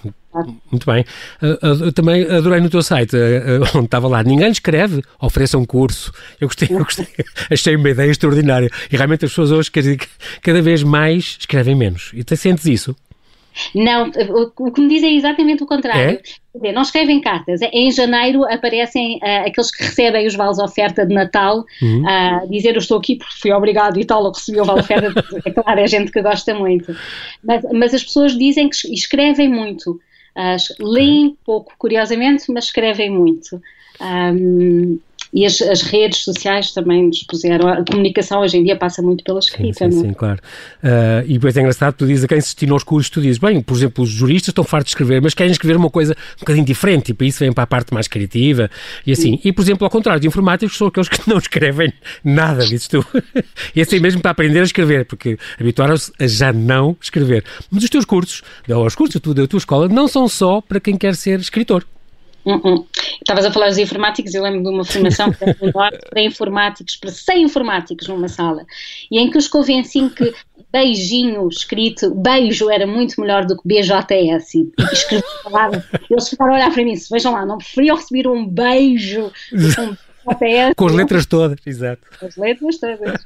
Muito 0.70 0.86
bem. 0.86 1.04
Uh, 1.42 1.88
uh, 1.88 1.92
também 1.92 2.24
adorei 2.24 2.60
no 2.60 2.70
teu 2.70 2.82
site, 2.82 3.16
uh, 3.16 3.76
onde 3.76 3.86
estava 3.86 4.06
lá, 4.06 4.22
ninguém 4.22 4.50
escreve, 4.50 5.02
ofereça 5.20 5.58
um 5.58 5.64
curso. 5.64 6.12
Eu 6.40 6.48
gostei, 6.48 6.68
eu 6.70 6.84
gostei, 6.84 7.08
achei 7.50 7.76
uma 7.76 7.90
ideia 7.90 8.10
extraordinária. 8.10 8.70
E 8.90 8.96
realmente 8.96 9.24
as 9.24 9.32
pessoas 9.32 9.50
hoje, 9.50 9.70
quer 9.70 9.80
dizer, 9.80 10.00
cada 10.40 10.62
vez 10.62 10.82
mais 10.82 11.36
escrevem 11.40 11.74
menos. 11.74 12.10
E 12.14 12.22
tu 12.22 12.36
sentes 12.36 12.66
isso? 12.66 12.94
Não, 13.74 14.10
o 14.56 14.70
que 14.70 14.80
me 14.80 14.88
dizem 14.88 15.14
é 15.14 15.16
exatamente 15.16 15.62
o 15.62 15.66
contrário. 15.66 16.20
É? 16.54 16.72
não 16.72 16.82
escrevem 16.82 17.20
cartas. 17.20 17.60
Em 17.72 17.90
janeiro 17.92 18.44
aparecem 18.44 19.18
uh, 19.18 19.46
aqueles 19.46 19.70
que 19.70 19.84
recebem 19.84 20.26
os 20.26 20.34
vales 20.34 20.58
oferta 20.58 21.06
de 21.06 21.14
Natal 21.14 21.64
uhum. 21.80 22.08
a 22.08 22.42
uh, 22.44 22.50
dizer 22.50 22.74
eu 22.74 22.78
estou 22.78 22.98
aqui 22.98 23.16
porque 23.16 23.34
fui 23.40 23.52
obrigado 23.52 24.00
e 24.00 24.04
tal, 24.04 24.24
ou 24.24 24.32
recebi 24.32 24.60
o 24.60 24.64
vale 24.64 24.80
oferta. 24.80 25.12
é 25.44 25.50
claro, 25.50 25.80
é 25.80 25.86
gente 25.86 26.10
que 26.10 26.22
gosta 26.22 26.54
muito. 26.54 26.94
Mas, 27.42 27.64
mas 27.72 27.94
as 27.94 28.02
pessoas 28.02 28.36
dizem 28.36 28.68
que 28.68 28.92
escrevem 28.92 29.48
muito. 29.48 30.00
Uh, 30.36 30.84
leem 30.84 31.36
pouco, 31.44 31.72
curiosamente, 31.78 32.50
mas 32.52 32.66
escrevem 32.66 33.10
muito. 33.10 33.60
Um, 34.00 34.98
e 35.32 35.46
as, 35.46 35.60
as, 35.62 35.82
redes 35.82 36.18
sociais 36.18 36.72
também 36.72 37.06
nos 37.06 37.22
puseram. 37.22 37.68
A 37.68 37.84
comunicação 37.84 38.40
hoje 38.40 38.56
em 38.56 38.64
dia 38.64 38.76
passa 38.76 39.00
muito 39.00 39.22
pela 39.22 39.38
escrita. 39.38 39.84
Sim, 39.84 39.90
sim, 39.90 40.02
sim 40.02 40.12
claro. 40.12 40.40
Uh, 40.82 41.24
e 41.24 41.34
depois 41.34 41.56
é 41.56 41.60
engraçado, 41.60 41.94
tu 41.94 42.06
dizes 42.06 42.24
a 42.24 42.28
quem 42.28 42.38
assistir 42.38 42.70
aos 42.70 42.82
cursos, 42.82 43.10
tu 43.10 43.20
dizes, 43.20 43.38
bem, 43.38 43.60
por 43.60 43.76
exemplo, 43.76 44.02
os 44.02 44.10
juristas 44.10 44.48
estão 44.48 44.64
fartos 44.64 44.90
de 44.90 44.94
escrever, 44.94 45.22
mas 45.22 45.32
querem 45.32 45.52
escrever 45.52 45.76
uma 45.76 45.90
coisa 45.90 46.16
um 46.36 46.40
bocadinho 46.40 46.64
diferente, 46.64 47.10
e 47.10 47.14
para 47.14 47.26
isso 47.26 47.38
vêm 47.38 47.52
para 47.52 47.64
a 47.64 47.66
parte 47.66 47.94
mais 47.94 48.08
criativa 48.08 48.70
e 49.06 49.12
assim. 49.12 49.36
Sim. 49.36 49.40
E, 49.44 49.52
por 49.52 49.62
exemplo, 49.62 49.84
ao 49.84 49.90
contrário 49.90 50.20
de 50.20 50.26
informáticos, 50.26 50.76
são 50.76 50.88
aqueles 50.88 51.08
que 51.08 51.18
não 51.28 51.38
escrevem 51.38 51.92
nada, 52.24 52.64
dizes 52.66 52.88
tu. 52.88 53.04
e 53.74 53.80
assim 53.80 54.00
mesmo 54.00 54.20
para 54.20 54.32
aprender 54.32 54.60
a 54.60 54.64
escrever, 54.64 55.04
porque 55.04 55.38
habituaram-se 55.58 56.12
a 56.18 56.26
já 56.26 56.52
não 56.52 56.96
escrever. 57.00 57.44
Mas 57.70 57.84
os 57.84 57.90
teus 57.90 58.04
cursos, 58.04 58.42
os 58.68 58.94
cursos 58.94 59.20
da 59.20 59.46
tua 59.46 59.58
escola, 59.58 59.88
não 59.88 60.08
são 60.08 60.28
só 60.28 60.60
para 60.60 60.80
quem 60.80 60.96
quer 60.96 61.14
ser 61.14 61.38
escritor. 61.38 61.84
Uh 62.44 62.56
-uh. 62.56 62.86
Estavas 63.20 63.44
a 63.44 63.52
falar 63.52 63.68
dos 63.68 63.78
informáticos, 63.78 64.34
eu 64.34 64.42
lembro 64.42 64.62
de 64.62 64.68
uma 64.68 64.84
formação 64.84 65.30
para 65.32 66.22
informáticos, 66.22 66.96
para 66.96 67.10
100 67.10 67.42
informáticos 67.42 68.08
numa 68.08 68.28
sala, 68.28 68.64
e 69.10 69.18
em 69.18 69.30
que 69.30 69.36
os 69.36 69.46
convenci 69.46 70.08
que 70.10 70.32
beijinho 70.72 71.48
escrito, 71.48 72.14
beijo 72.14 72.70
era 72.70 72.86
muito 72.86 73.20
melhor 73.20 73.44
do 73.44 73.56
que 73.56 73.66
BJS, 73.66 74.54
e 74.54 74.72
escrevi 74.92 75.24
eles 76.10 76.28
ficaram 76.28 76.52
a 76.52 76.56
olhar 76.56 76.72
para 76.72 76.84
mim, 76.84 76.94
vejam 77.10 77.32
lá, 77.32 77.44
não 77.44 77.58
preferiam 77.58 77.96
receber 77.96 78.26
um 78.28 78.46
beijo 78.46 79.30
um 79.52 79.96
com 80.76 80.86
as 80.86 80.92
letras 80.92 81.26
todas, 81.26 81.58
exato. 81.66 82.02
As 82.22 82.36
letras 82.36 82.78
todas. 82.78 83.24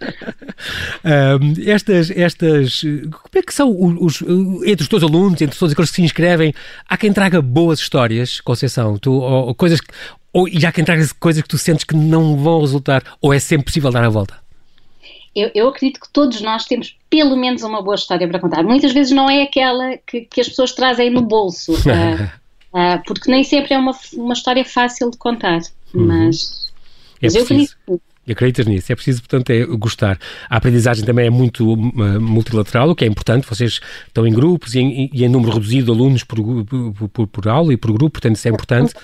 um, 1.04 1.70
estas, 1.70 2.10
estas, 2.10 2.80
como 2.80 3.34
é 3.34 3.42
que 3.42 3.54
são 3.54 3.70
os, 4.00 4.22
entre 4.64 4.82
os 4.82 4.88
teus 4.88 5.02
alunos, 5.02 5.40
entre 5.40 5.58
todos 5.58 5.72
aqueles 5.72 5.90
que 5.90 5.96
se 5.96 6.02
inscrevem, 6.02 6.54
há 6.88 6.96
quem 6.96 7.12
traga 7.12 7.40
boas 7.40 7.78
histórias, 7.78 8.40
Conceição, 8.40 8.98
tu, 8.98 9.12
ou, 9.12 9.48
ou 9.48 9.54
coisas, 9.54 9.80
ou, 10.32 10.48
e 10.48 10.64
há 10.66 10.72
quem 10.72 10.84
traga 10.84 11.06
coisas 11.18 11.42
que 11.42 11.48
tu 11.48 11.58
sentes 11.58 11.84
que 11.84 11.94
não 11.94 12.36
vão 12.36 12.60
resultar, 12.60 13.02
ou 13.20 13.32
é 13.32 13.38
sempre 13.38 13.66
possível 13.66 13.90
dar 13.90 14.04
a 14.04 14.08
volta? 14.08 14.42
Eu, 15.34 15.50
eu, 15.54 15.68
acredito 15.68 16.00
que 16.00 16.08
todos 16.12 16.40
nós 16.40 16.64
temos 16.64 16.96
pelo 17.10 17.36
menos 17.36 17.62
uma 17.62 17.82
boa 17.82 17.96
história 17.96 18.26
para 18.28 18.38
contar. 18.38 18.62
Muitas 18.62 18.92
vezes 18.92 19.12
não 19.12 19.28
é 19.28 19.42
aquela 19.42 19.96
que, 20.06 20.22
que 20.22 20.40
as 20.40 20.48
pessoas 20.48 20.72
trazem 20.72 21.10
no 21.10 21.22
bolso, 21.22 21.72
uh, 21.72 21.76
uh, 22.72 23.02
porque 23.04 23.30
nem 23.30 23.42
sempre 23.42 23.74
é 23.74 23.78
uma, 23.78 23.92
uma 24.12 24.32
história 24.32 24.64
fácil 24.64 25.10
de 25.10 25.16
contar, 25.16 25.60
uhum. 25.92 26.06
mas 26.06 26.63
é 27.24 27.30
Mas 27.32 27.34
preciso. 27.34 27.76
eu 27.86 27.94
acredito. 27.94 28.14
Acreditas 28.28 28.66
nisso? 28.66 28.90
É 28.90 28.94
preciso, 28.94 29.20
portanto, 29.20 29.50
é 29.50 29.66
gostar. 29.66 30.18
A 30.48 30.56
aprendizagem 30.56 31.04
também 31.04 31.26
é 31.26 31.30
muito 31.30 31.74
uh, 31.74 32.20
multilateral, 32.20 32.88
o 32.88 32.94
que 32.94 33.04
é 33.04 33.08
importante. 33.08 33.46
Vocês 33.46 33.80
estão 34.06 34.26
em 34.26 34.32
grupos 34.32 34.74
e 34.74 34.80
em, 34.80 35.10
e 35.12 35.24
em 35.24 35.28
número 35.28 35.52
reduzido 35.52 35.86
de 35.86 35.90
alunos 35.90 36.24
por, 36.24 36.38
por, 37.12 37.26
por, 37.26 37.48
aula 37.48 37.74
e 37.74 37.76
por 37.76 37.92
grupo, 37.92 38.12
portanto, 38.12 38.36
isso 38.36 38.48
é 38.48 38.50
importante. 38.50 38.94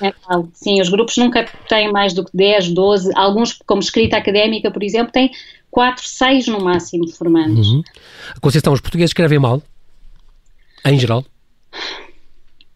Sim, 0.54 0.80
os 0.80 0.88
grupos 0.88 1.18
nunca 1.18 1.46
têm 1.68 1.92
mais 1.92 2.14
do 2.14 2.24
que 2.24 2.34
10, 2.34 2.70
12. 2.70 3.10
Alguns, 3.14 3.52
como 3.66 3.80
escrita 3.80 4.16
académica, 4.16 4.70
por 4.70 4.82
exemplo, 4.82 5.12
têm 5.12 5.30
4, 5.70 6.06
6 6.06 6.46
no 6.48 6.60
máximo 6.64 7.04
de 7.04 7.12
formandos. 7.12 7.68
Uhum. 7.68 7.82
Conceição, 8.40 8.72
os 8.72 8.80
portugueses 8.80 9.10
escrevem 9.10 9.38
mal? 9.38 9.62
Em 10.84 10.98
geral? 10.98 11.26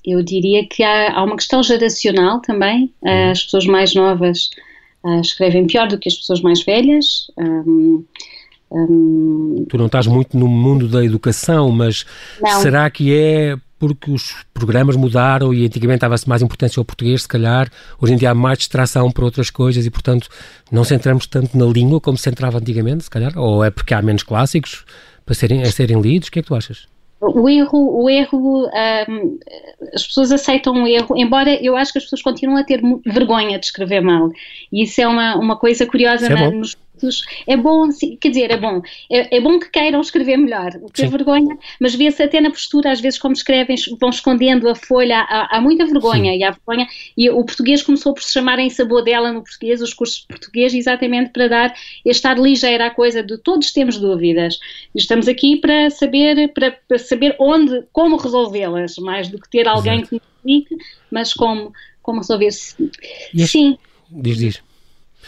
Eu 0.04 0.22
diria 0.22 0.68
que 0.68 0.82
há, 0.82 1.14
há 1.14 1.24
uma 1.24 1.36
questão 1.36 1.62
geracional 1.62 2.40
também. 2.42 2.92
Uhum. 3.00 3.30
As 3.30 3.44
pessoas 3.44 3.64
mais 3.64 3.94
novas 3.94 4.50
uh, 5.04 5.20
escrevem 5.20 5.66
pior 5.66 5.88
do 5.88 5.98
que 5.98 6.08
as 6.08 6.14
pessoas 6.14 6.40
mais 6.40 6.64
velhas. 6.64 7.30
Um, 7.36 8.04
um, 8.70 9.66
tu 9.68 9.78
não 9.78 9.86
estás 9.86 10.06
muito 10.06 10.36
no 10.36 10.48
mundo 10.48 10.88
da 10.88 11.04
educação, 11.04 11.70
mas 11.70 12.04
não. 12.42 12.60
será 12.60 12.90
que 12.90 13.14
é 13.14 13.56
porque 13.78 14.10
os 14.10 14.34
programas 14.54 14.96
mudaram 14.96 15.52
e 15.52 15.66
antigamente 15.66 16.00
dava-se 16.00 16.26
mais 16.28 16.40
importância 16.40 16.80
ao 16.80 16.84
português, 16.84 17.22
se 17.22 17.28
calhar, 17.28 17.70
hoje 18.00 18.14
em 18.14 18.16
dia 18.16 18.30
há 18.30 18.34
mais 18.34 18.58
distração 18.58 19.10
para 19.10 19.24
outras 19.24 19.50
coisas 19.50 19.84
e, 19.84 19.90
portanto, 19.90 20.28
não 20.72 20.84
centramos 20.84 21.26
tanto 21.26 21.56
na 21.56 21.66
língua 21.66 22.00
como 22.00 22.16
se 22.16 22.24
centrava 22.24 22.58
antigamente, 22.58 23.04
se 23.04 23.10
calhar? 23.10 23.36
Ou 23.36 23.62
é 23.62 23.70
porque 23.70 23.92
há 23.92 24.00
menos 24.00 24.22
clássicos 24.22 24.84
para 25.26 25.34
serem, 25.34 25.62
a 25.62 25.70
serem 25.70 26.00
lidos? 26.00 26.28
O 26.28 26.32
que 26.32 26.38
é 26.38 26.42
que 26.42 26.48
tu 26.48 26.54
achas? 26.54 26.93
O 27.28 27.48
erro, 27.48 28.02
o 28.02 28.10
erro 28.10 28.66
um, 29.08 29.38
as 29.92 30.06
pessoas 30.06 30.32
aceitam 30.32 30.82
o 30.82 30.86
erro, 30.86 31.16
embora 31.16 31.50
eu 31.62 31.76
acho 31.76 31.92
que 31.92 31.98
as 31.98 32.04
pessoas 32.04 32.22
continuam 32.22 32.58
a 32.58 32.64
ter 32.64 32.80
vergonha 33.04 33.58
de 33.58 33.66
escrever 33.66 34.00
mal. 34.00 34.30
E 34.72 34.82
isso 34.82 35.00
é 35.00 35.06
uma, 35.06 35.36
uma 35.36 35.56
coisa 35.56 35.86
curiosa 35.86 36.26
é 36.26 36.28
na, 36.28 36.50
nos 36.50 36.76
é 37.46 37.56
bom, 37.56 37.88
quer 38.20 38.28
dizer, 38.28 38.50
é 38.50 38.56
bom. 38.56 38.82
É, 39.10 39.36
é 39.36 39.40
bom 39.40 39.58
que 39.58 39.70
queiram 39.70 40.00
escrever 40.00 40.36
melhor, 40.36 40.72
ter 40.92 41.08
vergonha, 41.08 41.56
mas 41.80 41.94
vê-se 41.94 42.22
até 42.22 42.40
na 42.40 42.50
postura, 42.50 42.92
às 42.92 43.00
vezes, 43.00 43.18
como 43.18 43.34
escrevem, 43.34 43.76
vão 44.00 44.10
escondendo 44.10 44.68
a 44.68 44.74
folha, 44.74 45.18
há, 45.20 45.56
há 45.56 45.60
muita 45.60 45.84
vergonha 45.86 46.32
Sim. 46.32 46.38
e 46.38 46.44
há 46.44 46.50
vergonha. 46.50 46.86
E 47.16 47.30
o 47.30 47.44
português 47.44 47.82
começou 47.82 48.14
por 48.14 48.22
se 48.22 48.32
chamar 48.32 48.58
em 48.58 48.70
sabor 48.70 49.02
dela 49.02 49.32
no 49.32 49.42
português, 49.42 49.80
os 49.80 49.94
cursos 49.94 50.20
de 50.20 50.26
português, 50.26 50.74
exatamente 50.74 51.30
para 51.30 51.48
dar, 51.48 51.74
estar 52.04 52.38
ligeira 52.38 52.86
à 52.86 52.90
coisa 52.90 53.22
de 53.22 53.38
todos 53.38 53.72
temos 53.72 53.98
dúvidas. 53.98 54.58
E 54.94 54.98
estamos 54.98 55.28
aqui 55.28 55.56
para 55.56 55.90
saber, 55.90 56.52
para, 56.52 56.72
para 56.72 56.98
saber 56.98 57.36
onde, 57.38 57.84
como 57.92 58.16
resolvê-las, 58.16 58.96
mais 58.96 59.28
do 59.28 59.38
que 59.38 59.50
ter 59.50 59.68
alguém 59.68 60.00
Exato. 60.00 60.08
que 60.08 60.14
me 60.46 60.60
explique, 60.60 60.84
mas 61.10 61.32
como, 61.32 61.72
como 62.02 62.18
resolver-se. 62.18 62.90
Sim. 63.46 63.78
Diz, 64.10 64.38
diz. 64.38 64.73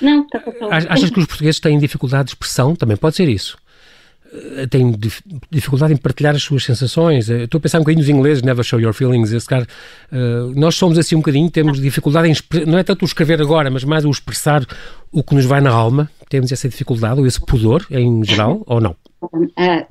Não, 0.00 0.22
está 0.22 0.40
passando. 0.40 0.72
Achas 0.72 1.10
que 1.10 1.18
os 1.18 1.26
portugueses 1.26 1.60
têm 1.60 1.78
dificuldade 1.78 2.24
de 2.24 2.30
expressão? 2.30 2.74
Também 2.74 2.96
pode 2.96 3.16
ser 3.16 3.28
isso. 3.28 3.56
Eh, 4.56 4.66
têm 4.66 4.94
dificuldade 5.50 5.92
em 5.92 5.96
partilhar 5.96 6.34
as 6.34 6.42
suas 6.42 6.64
sensações. 6.64 7.30
Eh, 7.30 7.44
estou 7.44 7.58
a 7.58 7.60
pensar 7.60 7.78
um 7.78 7.82
bocadinho 7.82 8.00
nos 8.00 8.08
ingleses, 8.08 8.42
never 8.42 8.64
show 8.64 8.80
your 8.80 8.92
feelings. 8.92 9.32
Esse 9.32 9.46
cara, 9.46 9.66
uh, 10.12 10.52
nós 10.58 10.74
somos 10.74 10.98
assim 10.98 11.14
um 11.14 11.18
bocadinho, 11.18 11.50
temos 11.50 11.80
dificuldade 11.80 12.28
em, 12.28 12.64
não 12.66 12.78
é 12.78 12.82
tanto 12.82 13.02
o 13.02 13.04
escrever 13.04 13.40
agora, 13.40 13.70
mas 13.70 13.84
mais 13.84 14.04
o 14.04 14.10
expressar 14.10 14.64
o 15.12 15.22
que 15.22 15.34
nos 15.34 15.44
vai 15.44 15.60
na 15.60 15.70
alma. 15.70 16.10
Temos 16.28 16.50
essa 16.50 16.68
dificuldade, 16.68 17.20
ou 17.20 17.26
esse 17.26 17.40
pudor 17.40 17.86
em 17.90 18.24
geral, 18.24 18.62
ou 18.66 18.80
não? 18.80 18.96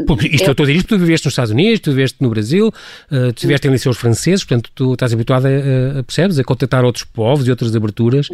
Porque 0.05 0.27
isto 0.27 0.45
eu 0.47 0.51
estou 0.51 0.63
a 0.63 0.67
dizer 0.67 0.77
isto, 0.77 0.87
tu 0.89 0.99
viveste 0.99 1.25
nos 1.25 1.31
Estados 1.31 1.51
Unidos, 1.51 1.79
tu 1.79 1.91
viveste 1.91 2.17
no 2.21 2.29
Brasil, 2.29 2.67
uh, 2.67 3.33
tu 3.33 3.41
viveste 3.41 3.67
em 3.67 3.71
liceus 3.71 3.97
franceses, 3.97 4.43
portanto 4.43 4.69
tu 4.75 4.93
estás 4.93 5.13
habituado 5.13 5.45
a, 5.45 5.99
a, 5.99 6.03
percebes, 6.03 6.37
a 6.37 6.43
contactar 6.43 6.83
outros 6.83 7.05
povos 7.05 7.47
e 7.47 7.49
outras 7.49 7.75
aberturas. 7.75 8.29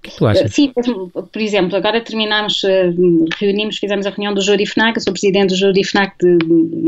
O 0.00 0.08
que 0.08 0.16
tu 0.16 0.26
achas? 0.26 0.54
Sim, 0.54 0.72
por 0.72 1.42
exemplo, 1.42 1.76
agora 1.76 2.00
terminamos, 2.00 2.64
eh, 2.64 2.90
reunimos, 3.38 3.76
fizemos 3.76 4.06
a 4.06 4.10
reunião 4.10 4.32
do 4.32 4.40
Júri 4.40 4.64
FNAC, 4.64 4.96
eu 4.96 5.02
sou 5.02 5.12
presidente 5.12 5.50
do 5.50 5.56
Júri 5.56 5.84
FNAC 5.84 6.14
de 6.18 6.38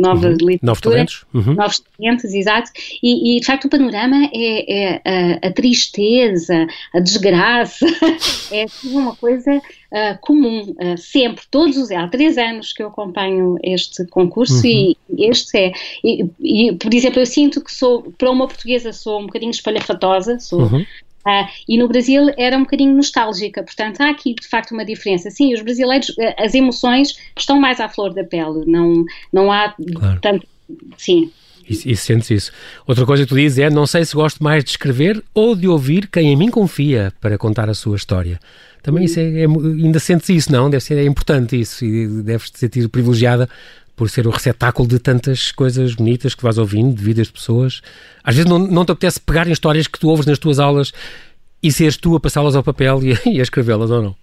Nova 0.00 0.28
uhum. 0.28 0.36
Literatura. 0.40 0.60
Novos 0.62 0.80
talentos. 0.80 1.24
Uhum. 1.34 1.54
Novos 1.54 1.82
talentos, 1.98 2.24
exato. 2.24 2.70
E, 3.02 3.36
e, 3.36 3.40
de 3.40 3.44
facto 3.44 3.66
o 3.66 3.68
panorama 3.68 4.16
é, 4.32 4.94
é 4.94 5.02
a, 5.04 5.48
a, 5.48 5.52
tristeza, 5.52 6.66
a 6.94 7.00
desgraça, 7.00 7.84
é 8.50 8.64
uma 8.84 9.14
coisa 9.14 9.58
uh, 9.58 10.18
comum, 10.22 10.74
uh, 10.80 10.96
sempre, 10.96 11.44
todos 11.50 11.76
os, 11.76 11.90
há 11.90 12.08
três 12.08 12.38
anos 12.38 12.72
que 12.72 12.82
eu 12.82 12.86
acompanho 12.86 13.58
este 13.62 14.06
concurso 14.06 14.66
uhum. 14.66 14.94
e 15.10 15.26
este 15.28 15.58
é, 15.58 15.72
e, 16.02 16.24
e, 16.40 16.72
por 16.72 16.94
exemplo, 16.94 17.20
eu 17.20 17.26
sinto 17.26 17.62
que 17.62 17.72
sou, 17.72 18.10
para 18.16 18.30
uma 18.30 18.48
portuguesa 18.48 18.90
sou 18.90 19.20
um 19.20 19.26
bocadinho 19.26 19.50
espalhafatosa, 19.50 20.40
sou... 20.40 20.62
Uhum 20.62 20.86
Uh, 21.26 21.46
e 21.68 21.78
no 21.78 21.86
Brasil 21.86 22.32
era 22.36 22.56
um 22.56 22.62
bocadinho 22.62 22.94
nostálgica, 22.94 23.62
portanto 23.62 24.00
há 24.00 24.10
aqui 24.10 24.34
de 24.34 24.46
facto 24.46 24.72
uma 24.72 24.84
diferença. 24.84 25.30
Sim, 25.30 25.54
os 25.54 25.62
brasileiros, 25.62 26.12
eh, 26.18 26.34
as 26.38 26.54
emoções 26.54 27.16
estão 27.38 27.60
mais 27.60 27.78
à 27.80 27.88
flor 27.88 28.12
da 28.12 28.24
pele, 28.24 28.64
não, 28.66 29.04
não 29.32 29.52
há 29.52 29.74
claro. 29.94 30.20
tanto. 30.20 30.46
Sim. 30.96 31.30
Isso, 31.68 31.88
isso 31.88 32.04
sentes 32.04 32.30
isso. 32.30 32.52
Outra 32.86 33.06
coisa 33.06 33.22
que 33.22 33.28
tu 33.28 33.36
dizes 33.36 33.58
é: 33.58 33.70
não 33.70 33.86
sei 33.86 34.04
se 34.04 34.14
gosto 34.14 34.42
mais 34.42 34.64
de 34.64 34.70
escrever 34.70 35.22
ou 35.32 35.54
de 35.54 35.68
ouvir 35.68 36.08
quem 36.08 36.32
em 36.32 36.36
mim 36.36 36.50
confia 36.50 37.12
para 37.20 37.38
contar 37.38 37.70
a 37.70 37.74
sua 37.74 37.96
história. 37.96 38.40
Também 38.82 39.04
isso 39.04 39.20
é, 39.20 39.42
é 39.42 39.44
ainda 39.44 40.00
sentes 40.00 40.28
isso, 40.28 40.50
não? 40.50 40.68
Deve 40.68 40.82
ser 40.82 40.98
é 40.98 41.04
importante 41.04 41.58
isso 41.58 41.84
e 41.84 42.08
deves 42.22 42.50
te 42.50 42.58
sentir 42.58 42.88
privilegiada 42.88 43.48
por 43.96 44.08
ser 44.10 44.26
o 44.26 44.30
receptáculo 44.30 44.88
de 44.88 44.98
tantas 44.98 45.52
coisas 45.52 45.94
bonitas 45.94 46.34
que 46.34 46.42
vais 46.42 46.58
ouvindo, 46.58 46.94
de 46.94 47.02
vidas 47.02 47.26
de 47.26 47.32
pessoas. 47.32 47.82
Às 48.24 48.34
vezes 48.34 48.50
não, 48.50 48.58
não 48.58 48.84
te 48.84 48.92
apetece 48.92 49.20
pegar 49.20 49.46
em 49.46 49.52
histórias 49.52 49.86
que 49.86 49.98
tu 49.98 50.08
ouves 50.08 50.26
nas 50.26 50.38
tuas 50.38 50.58
aulas 50.58 50.92
e 51.62 51.70
seres 51.70 51.96
tu 51.96 52.16
a 52.16 52.20
passá-las 52.20 52.56
ao 52.56 52.62
papel 52.62 53.00
e, 53.02 53.18
e 53.36 53.40
a 53.40 53.42
escrevê-las 53.42 53.90
ou 53.90 54.02
não? 54.02 54.16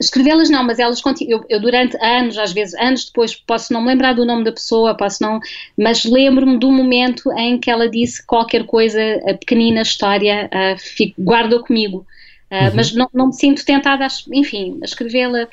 Escrevê-las 0.00 0.48
não, 0.48 0.64
mas 0.64 0.78
elas 0.78 1.02
eu, 1.20 1.44
eu, 1.50 1.60
durante 1.60 2.02
anos, 2.02 2.38
às 2.38 2.52
vezes 2.52 2.74
anos 2.76 3.04
depois, 3.04 3.34
posso 3.34 3.74
não 3.74 3.82
me 3.82 3.88
lembrar 3.88 4.14
do 4.14 4.24
nome 4.24 4.42
da 4.42 4.52
pessoa, 4.52 4.96
posso 4.96 5.22
não, 5.22 5.38
mas 5.76 6.04
lembro-me 6.04 6.58
do 6.58 6.72
momento 6.72 7.30
em 7.32 7.58
que 7.58 7.70
ela 7.70 7.86
disse 7.86 8.24
qualquer 8.24 8.64
coisa, 8.64 8.98
a 9.28 9.34
pequenina 9.34 9.82
história, 9.82 10.48
uh, 10.50 10.78
fico, 10.78 11.20
guardo 11.22 11.62
comigo. 11.62 12.06
Uh, 12.50 12.54
uhum. 12.54 12.76
Mas 12.76 12.94
não, 12.94 13.10
não, 13.12 13.26
me 13.28 13.32
sinto 13.32 13.64
tentada, 13.64 14.06
a, 14.06 14.08
enfim, 14.32 14.78
a 14.80 14.84
escrevê-la. 14.84 15.48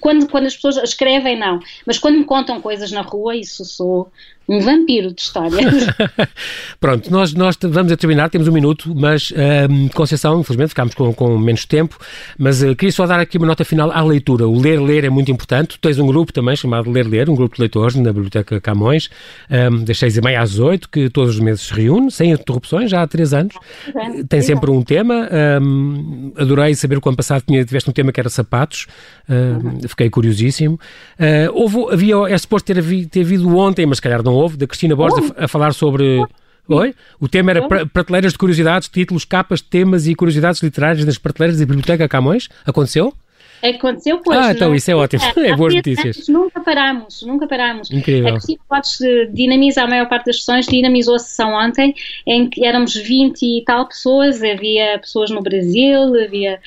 Quando, 0.00 0.28
quando 0.28 0.46
as 0.46 0.54
pessoas 0.54 0.76
escrevem, 0.76 1.36
não. 1.36 1.58
Mas 1.84 1.98
quando 1.98 2.18
me 2.18 2.24
contam 2.24 2.60
coisas 2.60 2.92
na 2.92 3.00
rua, 3.00 3.34
isso 3.34 3.64
sou, 3.64 4.10
um 4.48 4.60
vampiro 4.60 5.12
de 5.12 5.20
história. 5.20 5.58
Pronto, 6.80 7.10
nós, 7.10 7.34
nós 7.34 7.56
vamos 7.60 7.92
a 7.92 7.96
terminar, 7.96 8.30
temos 8.30 8.48
um 8.48 8.52
minuto, 8.52 8.94
mas 8.96 9.30
uh, 9.30 9.34
Conceição, 9.94 10.40
infelizmente 10.40 10.70
ficámos 10.70 10.94
com, 10.94 11.12
com 11.12 11.36
menos 11.36 11.66
tempo, 11.66 11.98
mas 12.38 12.62
uh, 12.62 12.74
queria 12.74 12.92
só 12.92 13.06
dar 13.06 13.20
aqui 13.20 13.36
uma 13.36 13.46
nota 13.46 13.62
final 13.64 13.90
à 13.92 14.02
leitura. 14.02 14.48
O 14.48 14.58
ler, 14.58 14.80
ler 14.80 15.04
é 15.04 15.10
muito 15.10 15.30
importante. 15.30 15.78
Tu 15.78 15.80
tens 15.80 15.98
um 15.98 16.06
grupo 16.06 16.32
também 16.32 16.56
chamado 16.56 16.90
Ler, 16.90 17.06
Ler, 17.06 17.28
um 17.28 17.34
grupo 17.34 17.56
de 17.56 17.60
leitores 17.60 17.94
na 17.96 18.10
Biblioteca 18.10 18.58
Camões, 18.58 19.10
um, 19.50 19.84
das 19.84 19.98
seis 19.98 20.16
e 20.16 20.20
meia 20.22 20.40
às 20.40 20.58
oito, 20.58 20.88
que 20.88 21.10
todos 21.10 21.34
os 21.34 21.40
meses 21.40 21.66
se 21.66 21.74
reúne, 21.74 22.10
sem 22.10 22.30
interrupções, 22.30 22.90
já 22.90 23.02
há 23.02 23.06
três 23.06 23.34
anos. 23.34 23.54
Tem 24.28 24.40
sempre 24.40 24.70
um 24.70 24.82
tema. 24.82 25.28
Um, 25.60 26.32
adorei 26.36 26.74
saber 26.74 27.00
que 27.00 27.06
o 27.06 27.10
ano 27.10 27.16
passado 27.16 27.42
tinha, 27.46 27.62
tiveste 27.64 27.90
um 27.90 27.92
tema 27.92 28.12
que 28.12 28.20
era 28.20 28.30
sapatos, 28.30 28.86
uh, 29.28 29.88
fiquei 29.88 30.08
curiosíssimo. 30.08 30.80
Uh, 31.18 31.52
houve, 31.52 31.92
havia, 31.92 32.14
é 32.28 32.38
suposto 32.38 32.72
ter, 32.72 33.08
ter 33.08 33.20
havido 33.20 33.54
ontem, 33.56 33.84
mas 33.84 33.98
se 33.98 34.02
calhar 34.02 34.22
não 34.22 34.37
houve, 34.38 34.56
da 34.56 34.66
Cristina 34.66 34.96
Borges 34.96 35.32
a, 35.36 35.44
a 35.44 35.48
falar 35.48 35.72
sobre. 35.72 36.24
Oi? 36.68 36.94
O 37.18 37.28
tema 37.28 37.50
era 37.50 37.86
prateleiras 37.86 38.32
de 38.32 38.38
curiosidades, 38.38 38.88
títulos, 38.88 39.24
capas, 39.24 39.62
temas 39.62 40.06
e 40.06 40.14
curiosidades 40.14 40.62
literárias 40.62 41.04
nas 41.04 41.16
prateleiras 41.16 41.58
da 41.58 41.64
Biblioteca 41.64 42.06
Camões. 42.06 42.48
Aconteceu? 42.66 43.14
Aconteceu, 43.62 44.20
pois. 44.22 44.38
Ah, 44.38 44.52
então 44.52 44.68
não, 44.68 44.74
isso 44.74 44.90
é 44.90 44.94
ótimo. 44.94 45.22
É, 45.36 45.48
é 45.50 45.56
boas 45.56 45.74
notícias. 45.74 46.28
Nunca 46.28 46.60
paramos, 46.60 47.22
nunca 47.22 47.46
paramos. 47.46 47.90
Incrível. 47.90 48.28
A 48.28 48.32
Cristina 48.32 48.60
Borges 48.68 48.98
dinamiza 49.32 49.82
a 49.82 49.86
maior 49.86 50.08
parte 50.08 50.26
das 50.26 50.36
sessões, 50.36 50.66
dinamizou 50.66 51.16
a 51.16 51.18
sessão 51.18 51.54
ontem, 51.54 51.94
em 52.26 52.48
que 52.48 52.64
éramos 52.64 52.94
20 52.94 53.42
e 53.42 53.64
tal 53.64 53.86
pessoas, 53.88 54.42
havia 54.42 54.98
pessoas 54.98 55.30
no 55.30 55.40
Brasil, 55.42 56.14
havia 56.22 56.60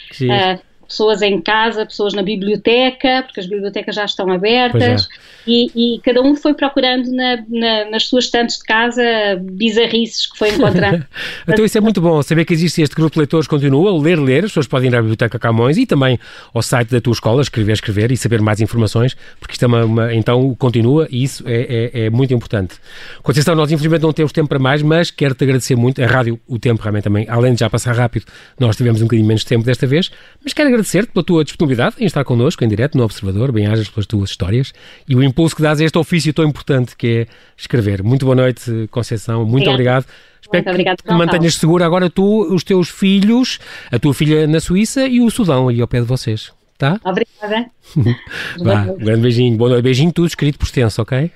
pessoas 0.91 1.21
em 1.21 1.41
casa, 1.41 1.86
pessoas 1.86 2.13
na 2.13 2.21
biblioteca, 2.21 3.23
porque 3.23 3.39
as 3.39 3.47
bibliotecas 3.47 3.95
já 3.95 4.06
estão 4.06 4.30
abertas, 4.30 5.04
é. 5.04 5.08
e, 5.47 5.95
e, 5.95 5.99
cada 6.01 6.21
um 6.21 6.36
foi 6.36 6.54
procurando 6.54 7.10
na, 7.12 7.38
na, 7.47 7.89
nas 7.89 8.04
suas 8.08 8.25
estantes 8.25 8.58
de 8.58 8.63
casa 8.63 9.01
bizarrices 9.41 10.25
que 10.25 10.38
foi 10.38 10.49
encontrando. 10.54 11.06
então 11.47 11.65
isso 11.65 11.77
é 11.77 11.82
muito 11.82 12.01
bom, 12.01 12.21
saber 12.21 12.45
que 12.45 12.54
existe 12.54 12.82
este 12.82 12.95
grupo 12.95 13.13
de 13.13 13.19
leitores 13.19 13.47
continua, 13.47 13.97
ler, 13.99 14.19
ler, 14.19 14.43
as 14.43 14.51
pessoas 14.51 14.67
podem 14.67 14.89
ir 14.89 14.95
à 14.95 15.01
Biblioteca 15.01 15.39
Camões 15.39 15.77
e 15.77 15.86
também 15.86 16.19
ao 16.54 16.62
site 16.62 16.89
da 16.89 16.99
tua 16.99 17.13
escola, 17.13 17.41
escrever, 17.41 17.71
escrever 17.71 18.12
e 18.12 18.17
saber 18.17 18.41
mais 18.41 18.60
informações, 18.60 19.15
porque 19.39 19.54
isto 19.54 19.63
é 19.63 19.67
uma, 19.67 19.86
uma 19.86 20.13
então 20.13 20.54
continua 20.56 21.08
e 21.10 21.23
isso 21.23 21.43
é, 21.47 21.91
é, 21.93 22.06
é, 22.06 22.10
muito 22.10 22.34
importante. 22.34 22.75
Conceição, 23.23 23.56
nós 23.56 23.71
infelizmente 23.71 24.01
não 24.01 24.12
temos 24.12 24.32
tempo 24.32 24.49
para 24.49 24.60
mais, 24.60 24.82
mas 24.82 25.10
quero-te 25.10 25.43
agradecer 25.43 25.75
muito, 25.75 26.04
a 26.04 26.06
rádio, 26.06 26.39
o 26.47 26.60
tempo 26.60 26.82
realmente 26.82 27.04
também, 27.04 27.25
além 27.30 27.54
de 27.54 27.62
já 27.62 27.69
passar 27.69 27.95
rápido, 27.95 28.25
nós 28.60 28.75
tivemos 28.75 29.01
um 29.01 29.06
bocadinho 29.06 29.27
menos 29.27 29.43
tempo 29.43 29.63
desta 29.63 29.88
vez, 29.88 30.12
mas 30.43 30.54
quero 30.54 30.67
agradecer 30.67 30.80
agradecer-te 30.81 31.11
pela 31.11 31.23
tua 31.23 31.43
disponibilidade 31.43 31.95
em 31.99 32.05
estar 32.05 32.23
connosco 32.23 32.63
em 32.63 32.67
direto 32.67 32.97
no 32.97 33.03
Observador, 33.03 33.51
bem-ajas 33.51 33.87
pelas 33.87 34.05
tuas 34.05 34.31
histórias 34.31 34.73
e 35.07 35.15
o 35.15 35.23
impulso 35.23 35.55
que 35.55 35.61
dás 35.61 35.79
a 35.79 35.85
este 35.85 35.97
ofício 35.97 36.33
tão 36.33 36.45
importante 36.45 36.95
que 36.95 37.07
é 37.07 37.27
escrever. 37.55 38.03
Muito 38.03 38.25
boa 38.25 38.35
noite, 38.35 38.87
Conceição. 38.89 39.45
Muito 39.45 39.69
obrigado. 39.69 40.05
Espero 40.41 40.63
Muito 40.63 40.69
obrigado, 40.69 40.97
que 40.97 41.07
te 41.07 41.13
mantenhas 41.13 41.55
segura 41.55 41.85
agora 41.85 42.09
tu, 42.09 42.51
os 42.53 42.63
teus 42.63 42.89
filhos, 42.89 43.59
a 43.91 43.99
tua 43.99 44.13
filha 44.13 44.47
na 44.47 44.59
Suíça 44.59 45.07
e 45.07 45.21
o 45.21 45.29
Sudão 45.29 45.67
aí 45.67 45.79
ao 45.79 45.87
pé 45.87 45.99
de 45.99 46.07
vocês. 46.07 46.51
Tá? 46.77 46.99
Obrigada. 47.05 47.69
Vá, 48.57 48.81
um 48.91 48.97
grande 48.97 49.21
beijinho. 49.21 49.55
Boa 49.55 49.69
noite. 49.69 49.83
Beijinho 49.83 50.11
tudo 50.11 50.27
escrito 50.27 50.57
por 50.57 50.65
extenso, 50.65 50.99
ok? 50.99 51.31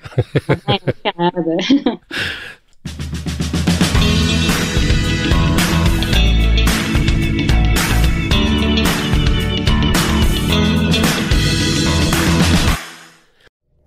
Obrigada. 0.66 1.56